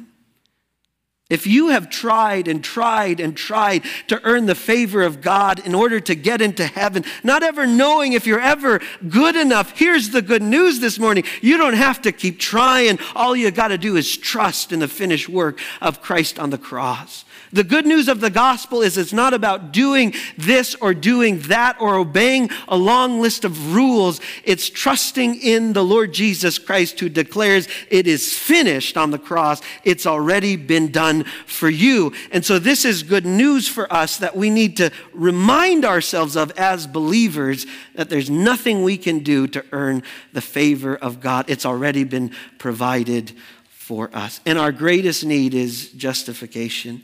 [1.30, 5.76] If you have tried and tried and tried to earn the favor of God in
[5.76, 10.24] order to get into heaven, not ever knowing if you're ever good enough, here's the
[10.24, 11.24] good news this morning.
[11.42, 12.98] You don't have to keep trying.
[13.16, 16.58] All you got to do is trust in the finished work of Christ on the
[16.58, 17.26] cross.
[17.52, 21.82] The good news of the gospel is it's not about doing this or doing that
[21.82, 24.22] or obeying a long list of rules.
[24.44, 29.62] It's trusting in the Lord Jesus Christ who declares it is finished on the cross.
[29.84, 32.14] It's already been done for you.
[32.32, 36.52] And so this is good news for us that we need to remind ourselves of
[36.52, 41.50] as believers that there's nothing we can do to earn the favor of God.
[41.50, 43.32] It's already been provided
[43.70, 44.40] for us.
[44.46, 47.02] And our greatest need is justification.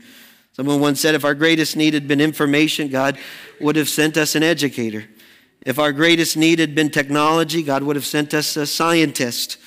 [0.55, 3.17] Someone once said, if our greatest need had been information, God
[3.59, 5.03] would have sent us an educator.
[5.65, 9.57] If our greatest need had been technology, God would have sent us a scientist.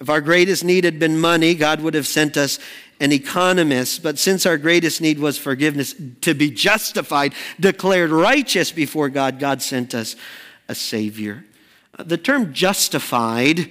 [0.00, 2.58] If our greatest need had been money, God would have sent us
[2.98, 4.02] an economist.
[4.02, 9.62] But since our greatest need was forgiveness, to be justified, declared righteous before God, God
[9.62, 10.16] sent us
[10.68, 11.44] a Savior.
[11.96, 13.70] Uh, the term justified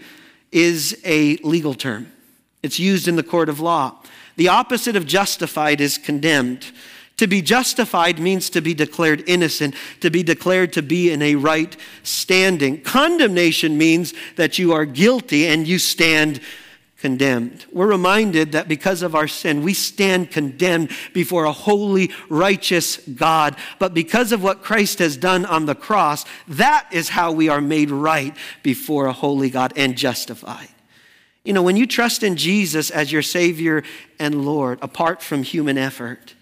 [0.54, 2.10] is a legal term,
[2.64, 4.02] it's used in the court of law.
[4.36, 6.72] The opposite of justified is condemned.
[7.18, 11.36] To be justified means to be declared innocent, to be declared to be in a
[11.36, 12.82] right standing.
[12.82, 16.42] Condemnation means that you are guilty and you stand
[16.98, 17.66] condemned.
[17.72, 23.56] We're reminded that because of our sin, we stand condemned before a holy, righteous God.
[23.80, 27.62] But because of what Christ has done on the cross, that is how we are
[27.62, 30.70] made right before a holy God and justified.
[31.46, 33.84] You know, when you trust in Jesus as your Savior
[34.20, 36.34] and Lord, apart from human effort,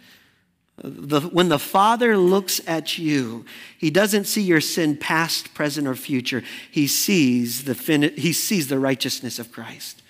[0.77, 3.45] the, when the Father looks at you,
[3.77, 6.41] He doesn't see your sin past, present, or future.
[6.71, 10.01] He sees the, fin- he sees the righteousness of Christ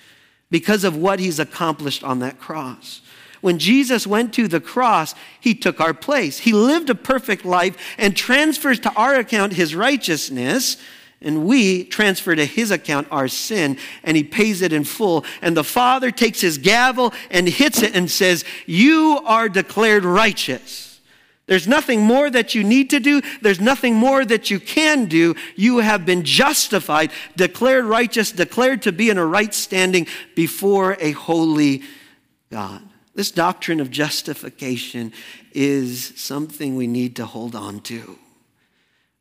[0.51, 3.01] because of what He's accomplished on that cross.
[3.41, 6.39] When Jesus went to the cross, He took our place.
[6.39, 10.77] He lived a perfect life and transfers to our account His righteousness
[11.23, 15.25] and we transfer to his account our sin and he pays it in full.
[15.41, 20.93] And the father takes his gavel and hits it and says you are declared righteous.
[21.45, 23.21] There's nothing more that you need to do.
[23.41, 25.36] There's nothing more that you can do.
[25.55, 31.12] You have been justified declared righteous declared to be in a right standing before a
[31.12, 31.83] holy
[32.50, 32.81] god.
[33.15, 35.12] This doctrine of justification
[35.52, 38.17] is something we need to hold on to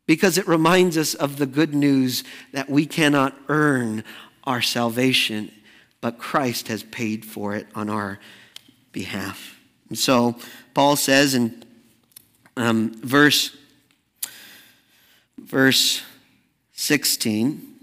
[0.05, 4.03] because it reminds us of the good news that we cannot earn
[4.43, 5.51] our salvation,
[6.01, 8.19] but Christ has paid for it on our
[8.91, 9.59] behalf.
[9.89, 10.35] And so
[10.73, 11.63] Paul says in
[12.57, 13.55] um, verse,
[15.37, 16.03] verse
[16.73, 17.73] 16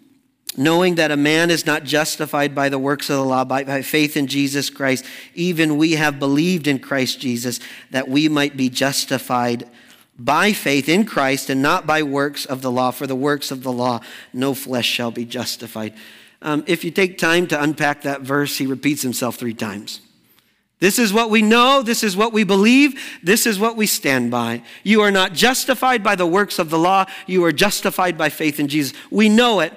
[0.56, 4.16] knowing that a man is not justified by the works of the law, by faith
[4.16, 5.04] in Jesus Christ,
[5.34, 7.60] even we have believed in Christ Jesus,
[7.90, 9.68] that we might be justified
[10.24, 12.90] by faith in Christ and not by works of the law.
[12.90, 14.00] For the works of the law,
[14.34, 15.94] no flesh shall be justified.
[16.42, 20.00] Um, if you take time to unpack that verse, he repeats himself three times.
[20.78, 21.82] This is what we know.
[21.82, 23.00] This is what we believe.
[23.22, 24.62] This is what we stand by.
[24.82, 27.06] You are not justified by the works of the law.
[27.26, 28.96] You are justified by faith in Jesus.
[29.10, 29.72] We know it.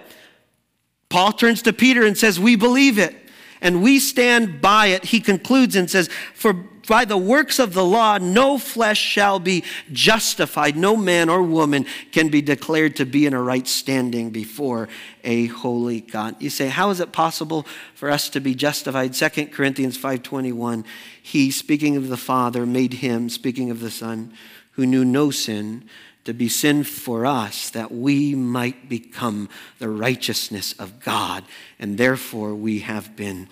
[1.10, 3.16] Paul turns to Peter and says, We believe it
[3.62, 5.06] and we stand by it.
[5.06, 9.63] He concludes and says, For by the works of the law, no flesh shall be
[9.91, 10.75] justified.
[10.75, 14.89] No man or woman can be declared to be in a right standing before
[15.23, 16.36] a holy God.
[16.39, 17.65] You say, how is it possible
[17.95, 19.13] for us to be justified?
[19.13, 20.86] 2 Corinthians 5.21,
[21.21, 24.34] he, speaking of the Father, made him, speaking of the Son,
[24.71, 25.88] who knew no sin,
[26.25, 31.43] to be sin for us that we might become the righteousness of God,
[31.79, 33.49] and therefore we have been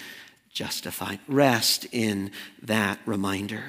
[0.54, 1.20] justified.
[1.28, 2.32] Rest in
[2.64, 3.64] that reminder.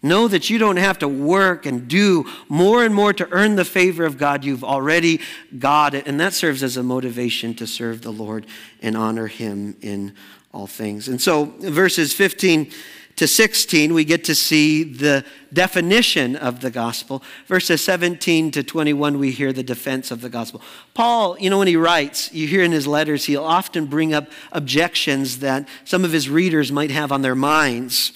[0.00, 3.64] Know that you don't have to work and do more and more to earn the
[3.64, 4.44] favor of God.
[4.44, 5.20] You've already
[5.58, 6.06] got it.
[6.06, 8.46] And that serves as a motivation to serve the Lord
[8.80, 10.14] and honor Him in
[10.52, 11.08] all things.
[11.08, 12.70] And so, verses 15
[13.18, 17.22] to 16, we get to see the definition of the gospel.
[17.46, 20.62] Verses 17 to 21, we hear the defense of the gospel.
[20.94, 24.30] Paul, you know, when he writes, you hear in his letters, he'll often bring up
[24.52, 28.12] objections that some of his readers might have on their minds.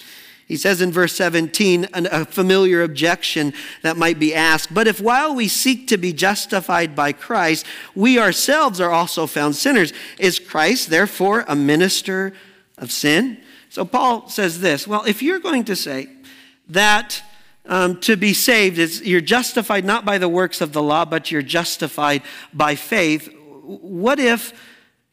[0.47, 5.35] He says in verse 17, a familiar objection that might be asked, but if while
[5.35, 10.89] we seek to be justified by Christ, we ourselves are also found sinners, is Christ
[10.89, 12.33] therefore a minister
[12.77, 13.41] of sin?
[13.73, 16.07] So Paul says this well, if you're going to say
[16.69, 17.23] that
[17.65, 21.31] um, to be saved is you're justified not by the works of the law, but
[21.31, 22.21] you're justified
[22.53, 24.53] by faith, what if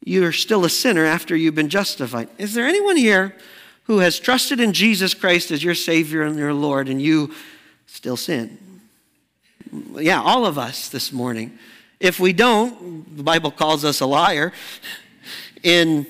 [0.04, 2.28] you're still a sinner after you've been justified?
[2.36, 3.34] Is there anyone here
[3.84, 7.32] who has trusted in Jesus Christ as your Savior and your Lord and you
[7.86, 8.58] still sin?
[9.94, 11.58] Yeah, all of us this morning.
[11.98, 14.52] If we don't, the Bible calls us a liar.
[15.62, 16.06] In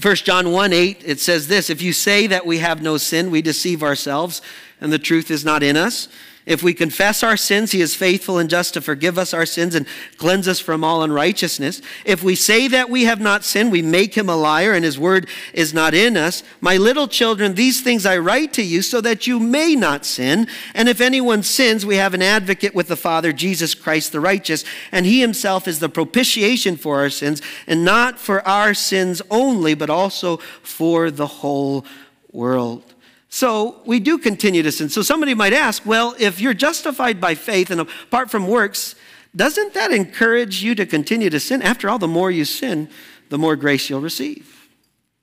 [0.00, 3.30] 1 John 1 8, it says this If you say that we have no sin,
[3.30, 4.42] we deceive ourselves,
[4.80, 6.08] and the truth is not in us.
[6.48, 9.74] If we confess our sins, he is faithful and just to forgive us our sins
[9.74, 9.86] and
[10.16, 11.82] cleanse us from all unrighteousness.
[12.06, 14.98] If we say that we have not sinned, we make him a liar and his
[14.98, 16.42] word is not in us.
[16.62, 20.48] My little children, these things I write to you so that you may not sin.
[20.74, 24.64] And if anyone sins, we have an advocate with the Father, Jesus Christ the righteous,
[24.90, 29.74] and he himself is the propitiation for our sins, and not for our sins only,
[29.74, 31.84] but also for the whole
[32.32, 32.87] world.
[33.28, 34.88] So we do continue to sin.
[34.88, 38.94] So somebody might ask, well, if you're justified by faith and apart from works,
[39.36, 41.60] doesn't that encourage you to continue to sin?
[41.60, 42.88] After all, the more you sin,
[43.28, 44.68] the more grace you'll receive.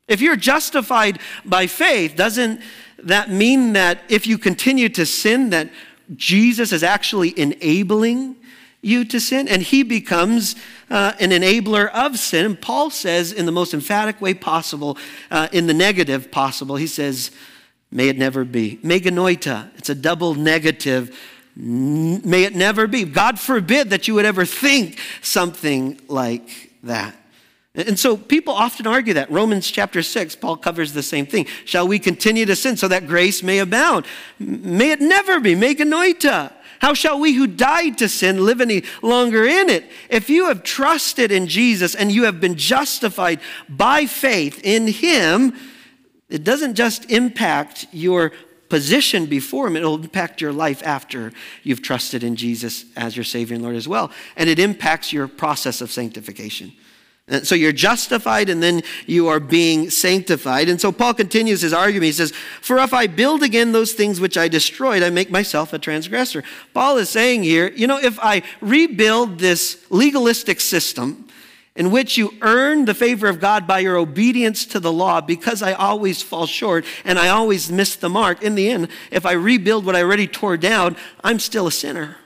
[0.08, 2.62] If you're justified by faith, doesn't
[3.00, 5.70] that mean that if you continue to sin, that
[6.16, 8.36] Jesus is actually enabling
[8.82, 10.56] you to sin and he becomes
[10.92, 12.46] uh, an enabler of sin?
[12.46, 14.96] And Paul says, in the most emphatic way possible,
[15.32, 17.32] uh, in the negative possible, he says,
[17.96, 18.78] May it never be.
[18.84, 21.18] Meganoita, it's a double negative.
[21.56, 23.06] May it never be.
[23.06, 27.16] God forbid that you would ever think something like that.
[27.74, 29.32] And so people often argue that.
[29.32, 31.46] Romans chapter 6, Paul covers the same thing.
[31.64, 34.06] Shall we continue to sin so that grace may abound?
[34.40, 35.56] May it never be.
[35.56, 36.52] Meganoita.
[36.80, 39.90] How shall we who died to sin live any longer in it?
[40.10, 43.40] If you have trusted in Jesus and you have been justified
[43.70, 45.54] by faith in Him,
[46.30, 48.32] it doesn't just impact your
[48.70, 51.32] position before Him, it'll impact your life after
[51.64, 54.12] you've trusted in Jesus as your Savior and Lord as well.
[54.36, 56.74] And it impacts your process of sanctification.
[57.28, 60.70] And so you're justified and then you are being sanctified.
[60.70, 62.06] And so Paul continues his argument.
[62.06, 65.74] He says, For if I build again those things which I destroyed, I make myself
[65.74, 66.44] a transgressor.
[66.74, 71.25] Paul is saying here, you know, if I rebuild this legalistic system,
[71.76, 75.62] in which you earn the favor of God by your obedience to the law because
[75.62, 78.42] I always fall short and I always miss the mark.
[78.42, 82.18] In the end, if I rebuild what I already tore down, I'm still a sinner.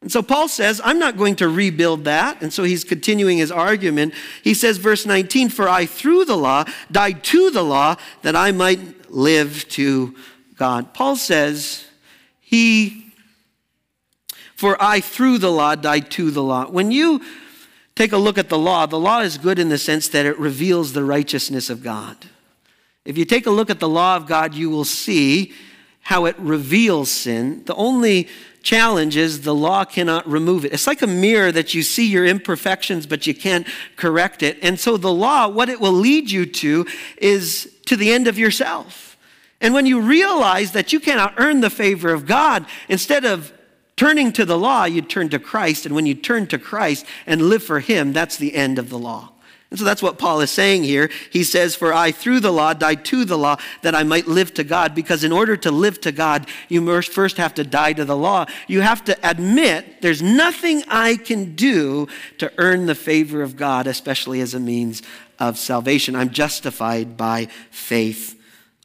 [0.00, 2.42] And so Paul says, I'm not going to rebuild that.
[2.42, 4.12] And so he's continuing his argument.
[4.42, 8.52] He says, verse 19, For I through the law died to the law that I
[8.52, 10.14] might live to
[10.56, 10.92] God.
[10.92, 11.86] Paul says,
[12.40, 13.14] He,
[14.54, 16.68] for I through the law died to the law.
[16.68, 17.22] When you
[17.96, 20.38] take a look at the law, the law is good in the sense that it
[20.38, 22.16] reveals the righteousness of God.
[23.04, 25.52] If you take a look at the law of God, you will see
[26.00, 27.62] how it reveals sin.
[27.64, 28.28] The only
[28.62, 30.72] challenge is the law cannot remove it.
[30.72, 33.66] It's like a mirror that you see your imperfections, but you can't
[33.96, 34.58] correct it.
[34.62, 36.86] And so the law, what it will lead you to
[37.18, 39.16] is to the end of yourself.
[39.60, 43.52] And when you realize that you cannot earn the favor of God, instead of
[43.96, 45.86] turning to the law, you turn to Christ.
[45.86, 48.98] And when you turn to Christ and live for Him, that's the end of the
[48.98, 49.30] law.
[49.74, 51.10] And so that's what Paul is saying here.
[51.30, 54.54] He says, For I, through the law, died to the law that I might live
[54.54, 54.94] to God.
[54.94, 58.46] Because in order to live to God, you first have to die to the law.
[58.68, 62.06] You have to admit there's nothing I can do
[62.38, 65.02] to earn the favor of God, especially as a means
[65.40, 66.14] of salvation.
[66.14, 68.40] I'm justified by faith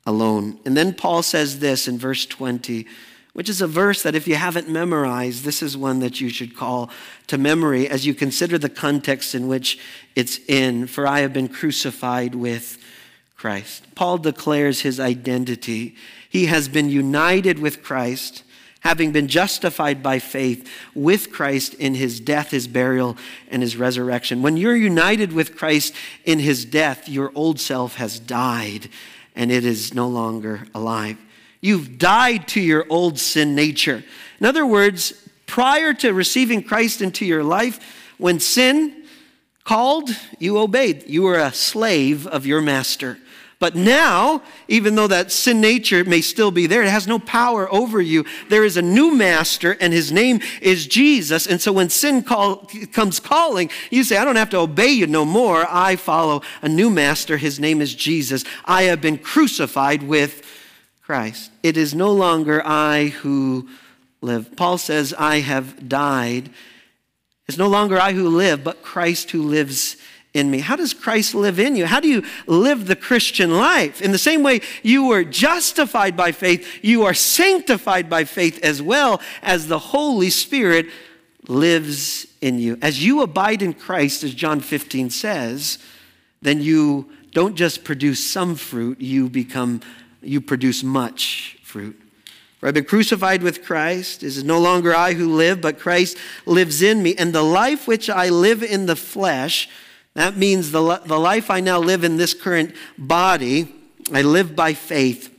[0.08, 0.60] alone.
[0.66, 2.88] And then Paul says this in verse 20
[3.34, 6.56] which is a verse that if you haven't memorized, this is one that you should
[6.56, 6.90] call
[7.28, 9.80] to memory as you consider the context in which
[10.16, 10.88] it's in.
[10.88, 12.78] For I have been crucified with
[13.38, 13.84] Christ.
[13.96, 15.96] Paul declares his identity.
[16.30, 18.44] He has been united with Christ,
[18.82, 23.16] having been justified by faith with Christ in his death, his burial,
[23.50, 24.42] and his resurrection.
[24.42, 25.94] When you're united with Christ
[26.26, 28.90] in his death, your old self has died
[29.36, 31.18] and it is no longer alive.
[31.62, 34.04] You've died to your old sin nature.
[34.40, 35.14] In other words,
[35.46, 37.80] prior to receiving Christ into your life,
[38.18, 39.06] when sin
[39.64, 41.06] called, you obeyed.
[41.08, 43.18] You were a slave of your master.
[43.60, 47.72] But now, even though that sin nature may still be there, it has no power
[47.74, 48.26] over you.
[48.48, 51.46] There is a new master, and his name is Jesus.
[51.46, 55.08] And so when sin call, comes calling, you say, I don't have to obey you
[55.08, 55.68] no more.
[55.70, 57.36] I follow a new master.
[57.36, 58.46] His name is Jesus.
[58.64, 60.42] I have been crucified with
[61.10, 61.50] Christ.
[61.64, 63.68] It is no longer I who
[64.22, 64.56] live.
[64.56, 66.52] Paul says, I have died.
[67.48, 69.98] It's no longer I who live, but Christ who lives
[70.36, 70.60] in me.
[70.60, 71.88] How does Christ live in you?
[71.88, 74.04] How do you live the Christian life?
[74.04, 78.80] In the same way you were justified by faith, you are sanctified by faith as
[78.80, 80.86] well as the Holy Spirit
[81.48, 82.78] lives in you.
[82.84, 85.80] As you abide in Christ, as John 15 says,
[86.44, 89.82] then you don't just produce some fruit, you become
[90.22, 92.00] you produce much fruit.
[92.60, 94.22] For I've been crucified with Christ.
[94.22, 97.16] It is no longer I who live, but Christ lives in me.
[97.16, 99.70] And the life which I live in the flesh,
[100.14, 103.74] that means the, the life I now live in this current body,
[104.14, 105.34] I live by faith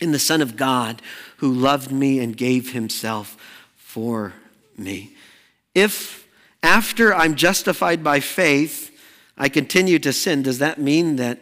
[0.00, 1.00] in the Son of God
[1.36, 3.36] who loved me and gave himself
[3.76, 4.32] for
[4.76, 5.14] me.
[5.74, 6.26] If
[6.62, 8.90] after I'm justified by faith,
[9.36, 11.40] I continue to sin, does that mean that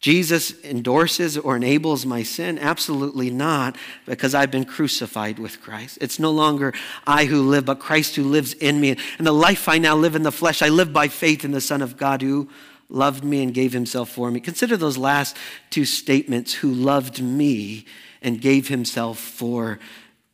[0.00, 2.58] Jesus endorses or enables my sin?
[2.58, 3.76] Absolutely not,
[4.06, 5.98] because I've been crucified with Christ.
[6.00, 6.72] It's no longer
[7.06, 8.96] I who live, but Christ who lives in me.
[9.18, 11.60] And the life I now live in the flesh, I live by faith in the
[11.60, 12.48] Son of God who
[12.88, 14.40] loved me and gave himself for me.
[14.40, 15.36] Consider those last
[15.70, 17.84] two statements who loved me
[18.22, 19.78] and gave himself for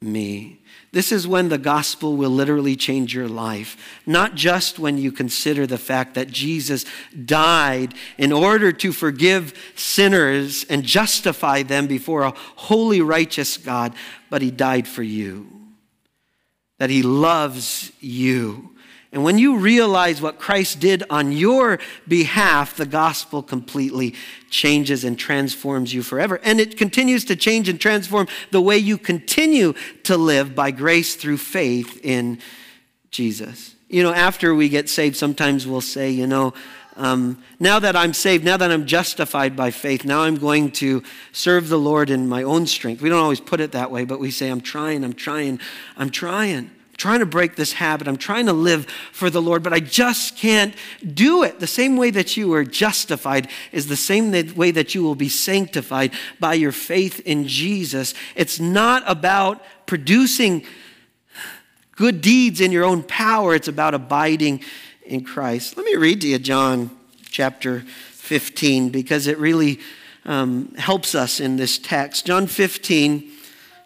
[0.00, 0.60] me.
[0.94, 3.76] This is when the gospel will literally change your life.
[4.06, 6.84] Not just when you consider the fact that Jesus
[7.24, 13.92] died in order to forgive sinners and justify them before a holy, righteous God,
[14.30, 15.48] but he died for you.
[16.78, 18.73] That he loves you
[19.14, 24.16] and when you realize what Christ did on your behalf, the gospel completely
[24.50, 26.40] changes and transforms you forever.
[26.42, 31.14] And it continues to change and transform the way you continue to live by grace
[31.14, 32.40] through faith in
[33.12, 33.76] Jesus.
[33.88, 36.52] You know, after we get saved, sometimes we'll say, you know,
[36.96, 41.04] um, now that I'm saved, now that I'm justified by faith, now I'm going to
[41.30, 43.00] serve the Lord in my own strength.
[43.00, 45.60] We don't always put it that way, but we say, I'm trying, I'm trying,
[45.96, 48.08] I'm trying trying to break this habit.
[48.08, 50.74] I'm trying to live for the Lord, but I just can't
[51.12, 51.60] do it.
[51.60, 55.28] The same way that you are justified is the same way that you will be
[55.28, 58.14] sanctified by your faith in Jesus.
[58.34, 60.64] It's not about producing
[61.96, 64.62] good deeds in your own power, it's about abiding
[65.04, 65.76] in Christ.
[65.76, 66.90] Let me read to you John
[67.30, 69.80] chapter 15 because it really
[70.24, 72.26] um, helps us in this text.
[72.26, 73.30] John 15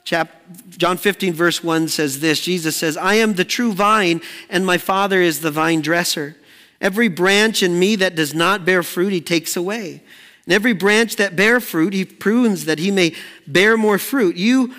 [0.09, 4.79] John 15, verse 1 says this Jesus says, I am the true vine, and my
[4.79, 6.37] Father is the vine dresser.
[6.81, 10.03] Every branch in me that does not bear fruit, he takes away.
[10.47, 13.15] And every branch that bear fruit, he prunes that he may
[13.47, 14.37] bear more fruit.
[14.37, 14.75] You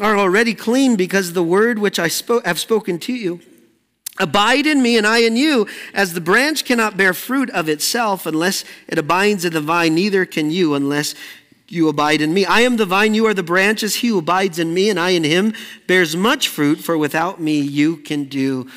[0.00, 3.40] are already clean because the word which I spoke, have spoken to you.
[4.18, 8.26] Abide in me and I in you, as the branch cannot bear fruit of itself
[8.26, 11.14] unless it abides in the vine, neither can you unless
[11.70, 12.44] you abide in me.
[12.44, 13.96] I am the vine, you are the branches.
[13.96, 15.54] He who abides in me and I in him
[15.86, 18.68] bears much fruit, for without me you can do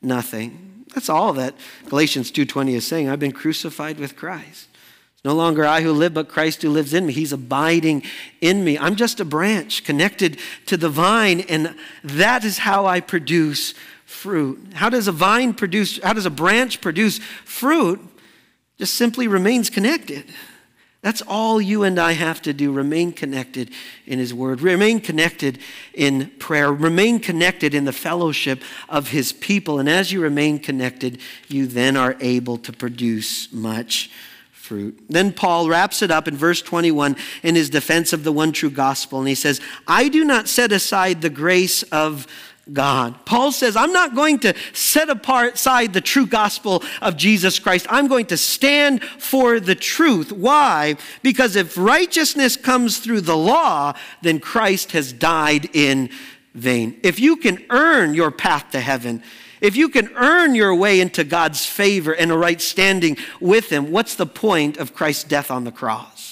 [0.00, 0.84] nothing.
[0.94, 1.54] That's all that
[1.88, 3.08] Galatians 2:20 is saying.
[3.08, 4.68] I've been crucified with Christ.
[5.14, 7.12] It's no longer I who live, but Christ who lives in me.
[7.12, 8.04] He's abiding
[8.40, 8.78] in me.
[8.78, 11.74] I'm just a branch connected to the vine, and
[12.04, 13.74] that is how I produce
[14.04, 14.72] fruit.
[14.74, 18.00] How does a vine produce, how does a branch produce fruit?
[18.78, 20.32] Just simply remains connected.
[21.06, 22.72] That's all you and I have to do.
[22.72, 23.70] Remain connected
[24.08, 24.60] in His Word.
[24.60, 25.60] Remain connected
[25.94, 26.72] in prayer.
[26.72, 29.78] Remain connected in the fellowship of His people.
[29.78, 34.10] And as you remain connected, you then are able to produce much
[34.50, 35.00] fruit.
[35.08, 38.68] Then Paul wraps it up in verse 21 in his defense of the one true
[38.68, 39.20] gospel.
[39.20, 42.26] And he says, I do not set aside the grace of
[42.72, 43.24] God.
[43.24, 47.86] Paul says, I'm not going to set apart aside the true gospel of Jesus Christ.
[47.88, 50.32] I'm going to stand for the truth.
[50.32, 50.96] Why?
[51.22, 56.10] Because if righteousness comes through the law, then Christ has died in
[56.54, 56.98] vain.
[57.04, 59.22] If you can earn your path to heaven,
[59.60, 63.92] if you can earn your way into God's favor and a right standing with Him,
[63.92, 66.25] what's the point of Christ's death on the cross?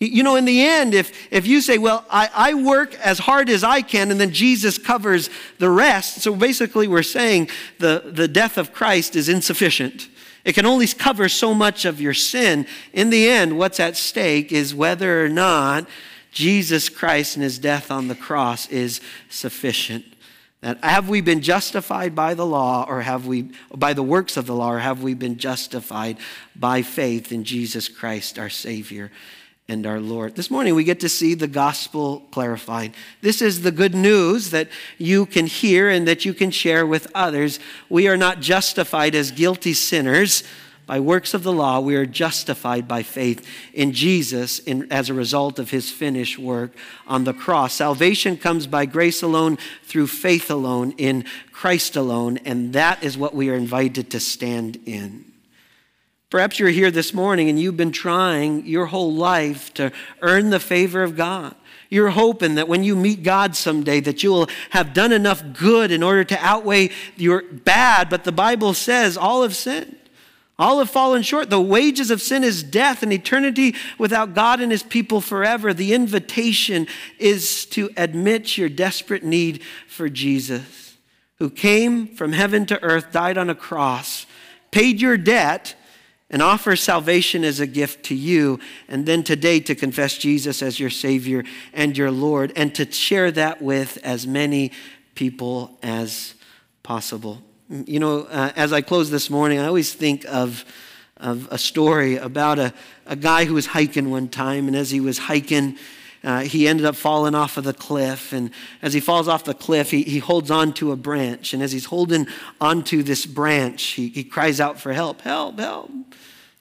[0.00, 3.50] You know, in the end, if, if you say, well, I, I work as hard
[3.50, 5.28] as I can, and then Jesus covers
[5.58, 10.08] the rest, so basically we're saying the, the death of Christ is insufficient.
[10.44, 12.66] It can only cover so much of your sin.
[12.92, 15.88] In the end, what's at stake is whether or not
[16.30, 20.04] Jesus Christ and his death on the cross is sufficient.
[20.60, 24.46] That have we been justified by the law or have we by the works of
[24.46, 26.18] the law or have we been justified
[26.56, 29.10] by faith in Jesus Christ our savior?
[29.70, 30.34] And our Lord.
[30.34, 32.94] This morning we get to see the gospel clarified.
[33.20, 37.06] This is the good news that you can hear and that you can share with
[37.14, 37.60] others.
[37.90, 40.42] We are not justified as guilty sinners
[40.86, 41.80] by works of the law.
[41.80, 46.72] We are justified by faith in Jesus in, as a result of his finished work
[47.06, 47.74] on the cross.
[47.74, 53.34] Salvation comes by grace alone, through faith alone, in Christ alone, and that is what
[53.34, 55.27] we are invited to stand in.
[56.30, 60.60] Perhaps you're here this morning and you've been trying your whole life to earn the
[60.60, 61.54] favor of God.
[61.88, 65.90] You're hoping that when you meet God someday that you will have done enough good
[65.90, 69.96] in order to outweigh your bad, but the Bible says all have sinned.
[70.58, 71.50] All have fallen short.
[71.50, 75.72] The wages of sin is death and eternity without God and his people forever.
[75.72, 80.96] The invitation is to admit your desperate need for Jesus,
[81.36, 84.26] who came from heaven to earth, died on a cross,
[84.72, 85.76] paid your debt,
[86.30, 90.78] and offer salvation as a gift to you, and then today to confess Jesus as
[90.78, 94.72] your Savior and your Lord, and to share that with as many
[95.14, 96.34] people as
[96.82, 97.42] possible.
[97.70, 100.64] You know, uh, as I close this morning, I always think of,
[101.16, 102.74] of a story about a,
[103.06, 105.78] a guy who was hiking one time, and as he was hiking,
[106.24, 108.32] uh, he ended up falling off of the cliff.
[108.32, 108.50] And
[108.82, 111.54] as he falls off the cliff, he, he holds on to a branch.
[111.54, 112.26] And as he's holding
[112.60, 115.90] onto this branch, he, he cries out for help help, help.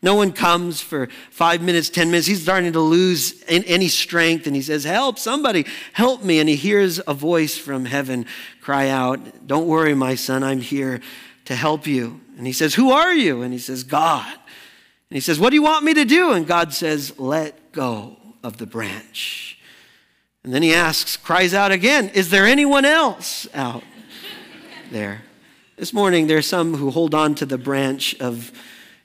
[0.01, 2.27] No one comes for five minutes, 10 minutes.
[2.27, 4.45] He's starting to lose any strength.
[4.45, 6.39] And he says, Help, somebody, help me.
[6.39, 8.25] And he hears a voice from heaven
[8.61, 11.01] cry out, Don't worry, my son, I'm here
[11.45, 12.21] to help you.
[12.37, 13.41] And he says, Who are you?
[13.41, 14.31] And he says, God.
[15.09, 16.33] And he says, What do you want me to do?
[16.33, 19.59] And God says, Let go of the branch.
[20.43, 23.83] And then he asks, cries out again, Is there anyone else out
[24.91, 25.23] there?
[25.75, 28.51] This morning, there are some who hold on to the branch of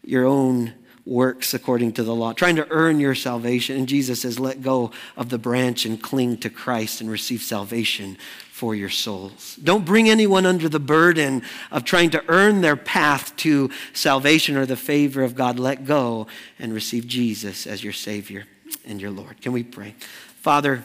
[0.05, 0.73] your own
[1.05, 3.77] works according to the law, trying to earn your salvation.
[3.77, 8.17] And Jesus says, let go of the branch and cling to Christ and receive salvation
[8.51, 9.59] for your souls.
[9.63, 14.65] Don't bring anyone under the burden of trying to earn their path to salvation or
[14.65, 15.59] the favor of God.
[15.59, 16.29] Let go
[16.59, 18.45] and receive Jesus as your Savior
[18.87, 19.41] and your Lord.
[19.41, 19.95] Can we pray?
[20.41, 20.85] Father,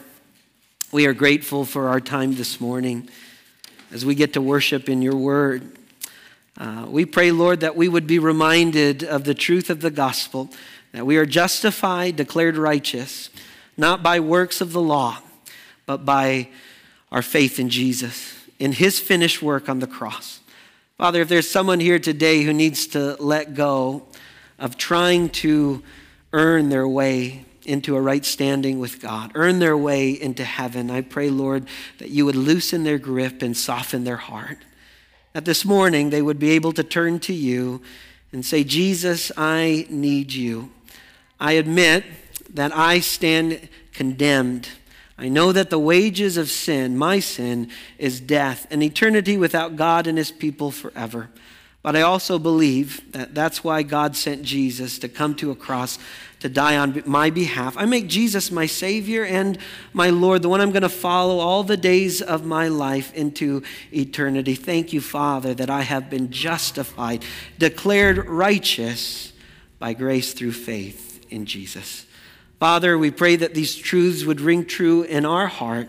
[0.92, 3.08] we are grateful for our time this morning
[3.90, 5.76] as we get to worship in your word.
[6.56, 10.50] Uh, we pray, Lord, that we would be reminded of the truth of the gospel,
[10.92, 13.30] that we are justified, declared righteous,
[13.76, 15.18] not by works of the law,
[15.86, 16.48] but by
[17.12, 20.40] our faith in Jesus, in his finished work on the cross.
[20.96, 24.02] Father, if there's someone here today who needs to let go
[24.58, 25.82] of trying to
[26.32, 31.02] earn their way into a right standing with God, earn their way into heaven, I
[31.02, 31.66] pray, Lord,
[31.98, 34.58] that you would loosen their grip and soften their heart
[35.38, 37.80] that this morning they would be able to turn to you
[38.32, 40.70] and say, Jesus, I need you.
[41.38, 42.04] I admit
[42.54, 44.68] that I stand condemned.
[45.16, 50.08] I know that the wages of sin, my sin, is death, and eternity without God
[50.08, 51.28] and his people forever.
[51.82, 55.98] But I also believe that that's why God sent Jesus to come to a cross
[56.40, 57.76] to die on my behalf.
[57.76, 59.58] I make Jesus my Savior and
[59.92, 63.62] my Lord, the one I'm going to follow all the days of my life into
[63.92, 64.54] eternity.
[64.54, 67.24] Thank you, Father, that I have been justified,
[67.58, 69.32] declared righteous
[69.78, 72.06] by grace through faith in Jesus.
[72.58, 75.88] Father, we pray that these truths would ring true in our heart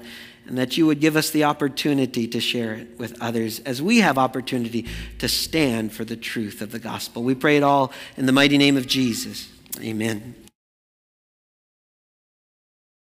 [0.49, 3.99] and that you would give us the opportunity to share it with others as we
[3.99, 4.87] have opportunity
[5.19, 7.23] to stand for the truth of the gospel.
[7.23, 9.47] We pray it all in the mighty name of Jesus.
[9.79, 10.48] Amen.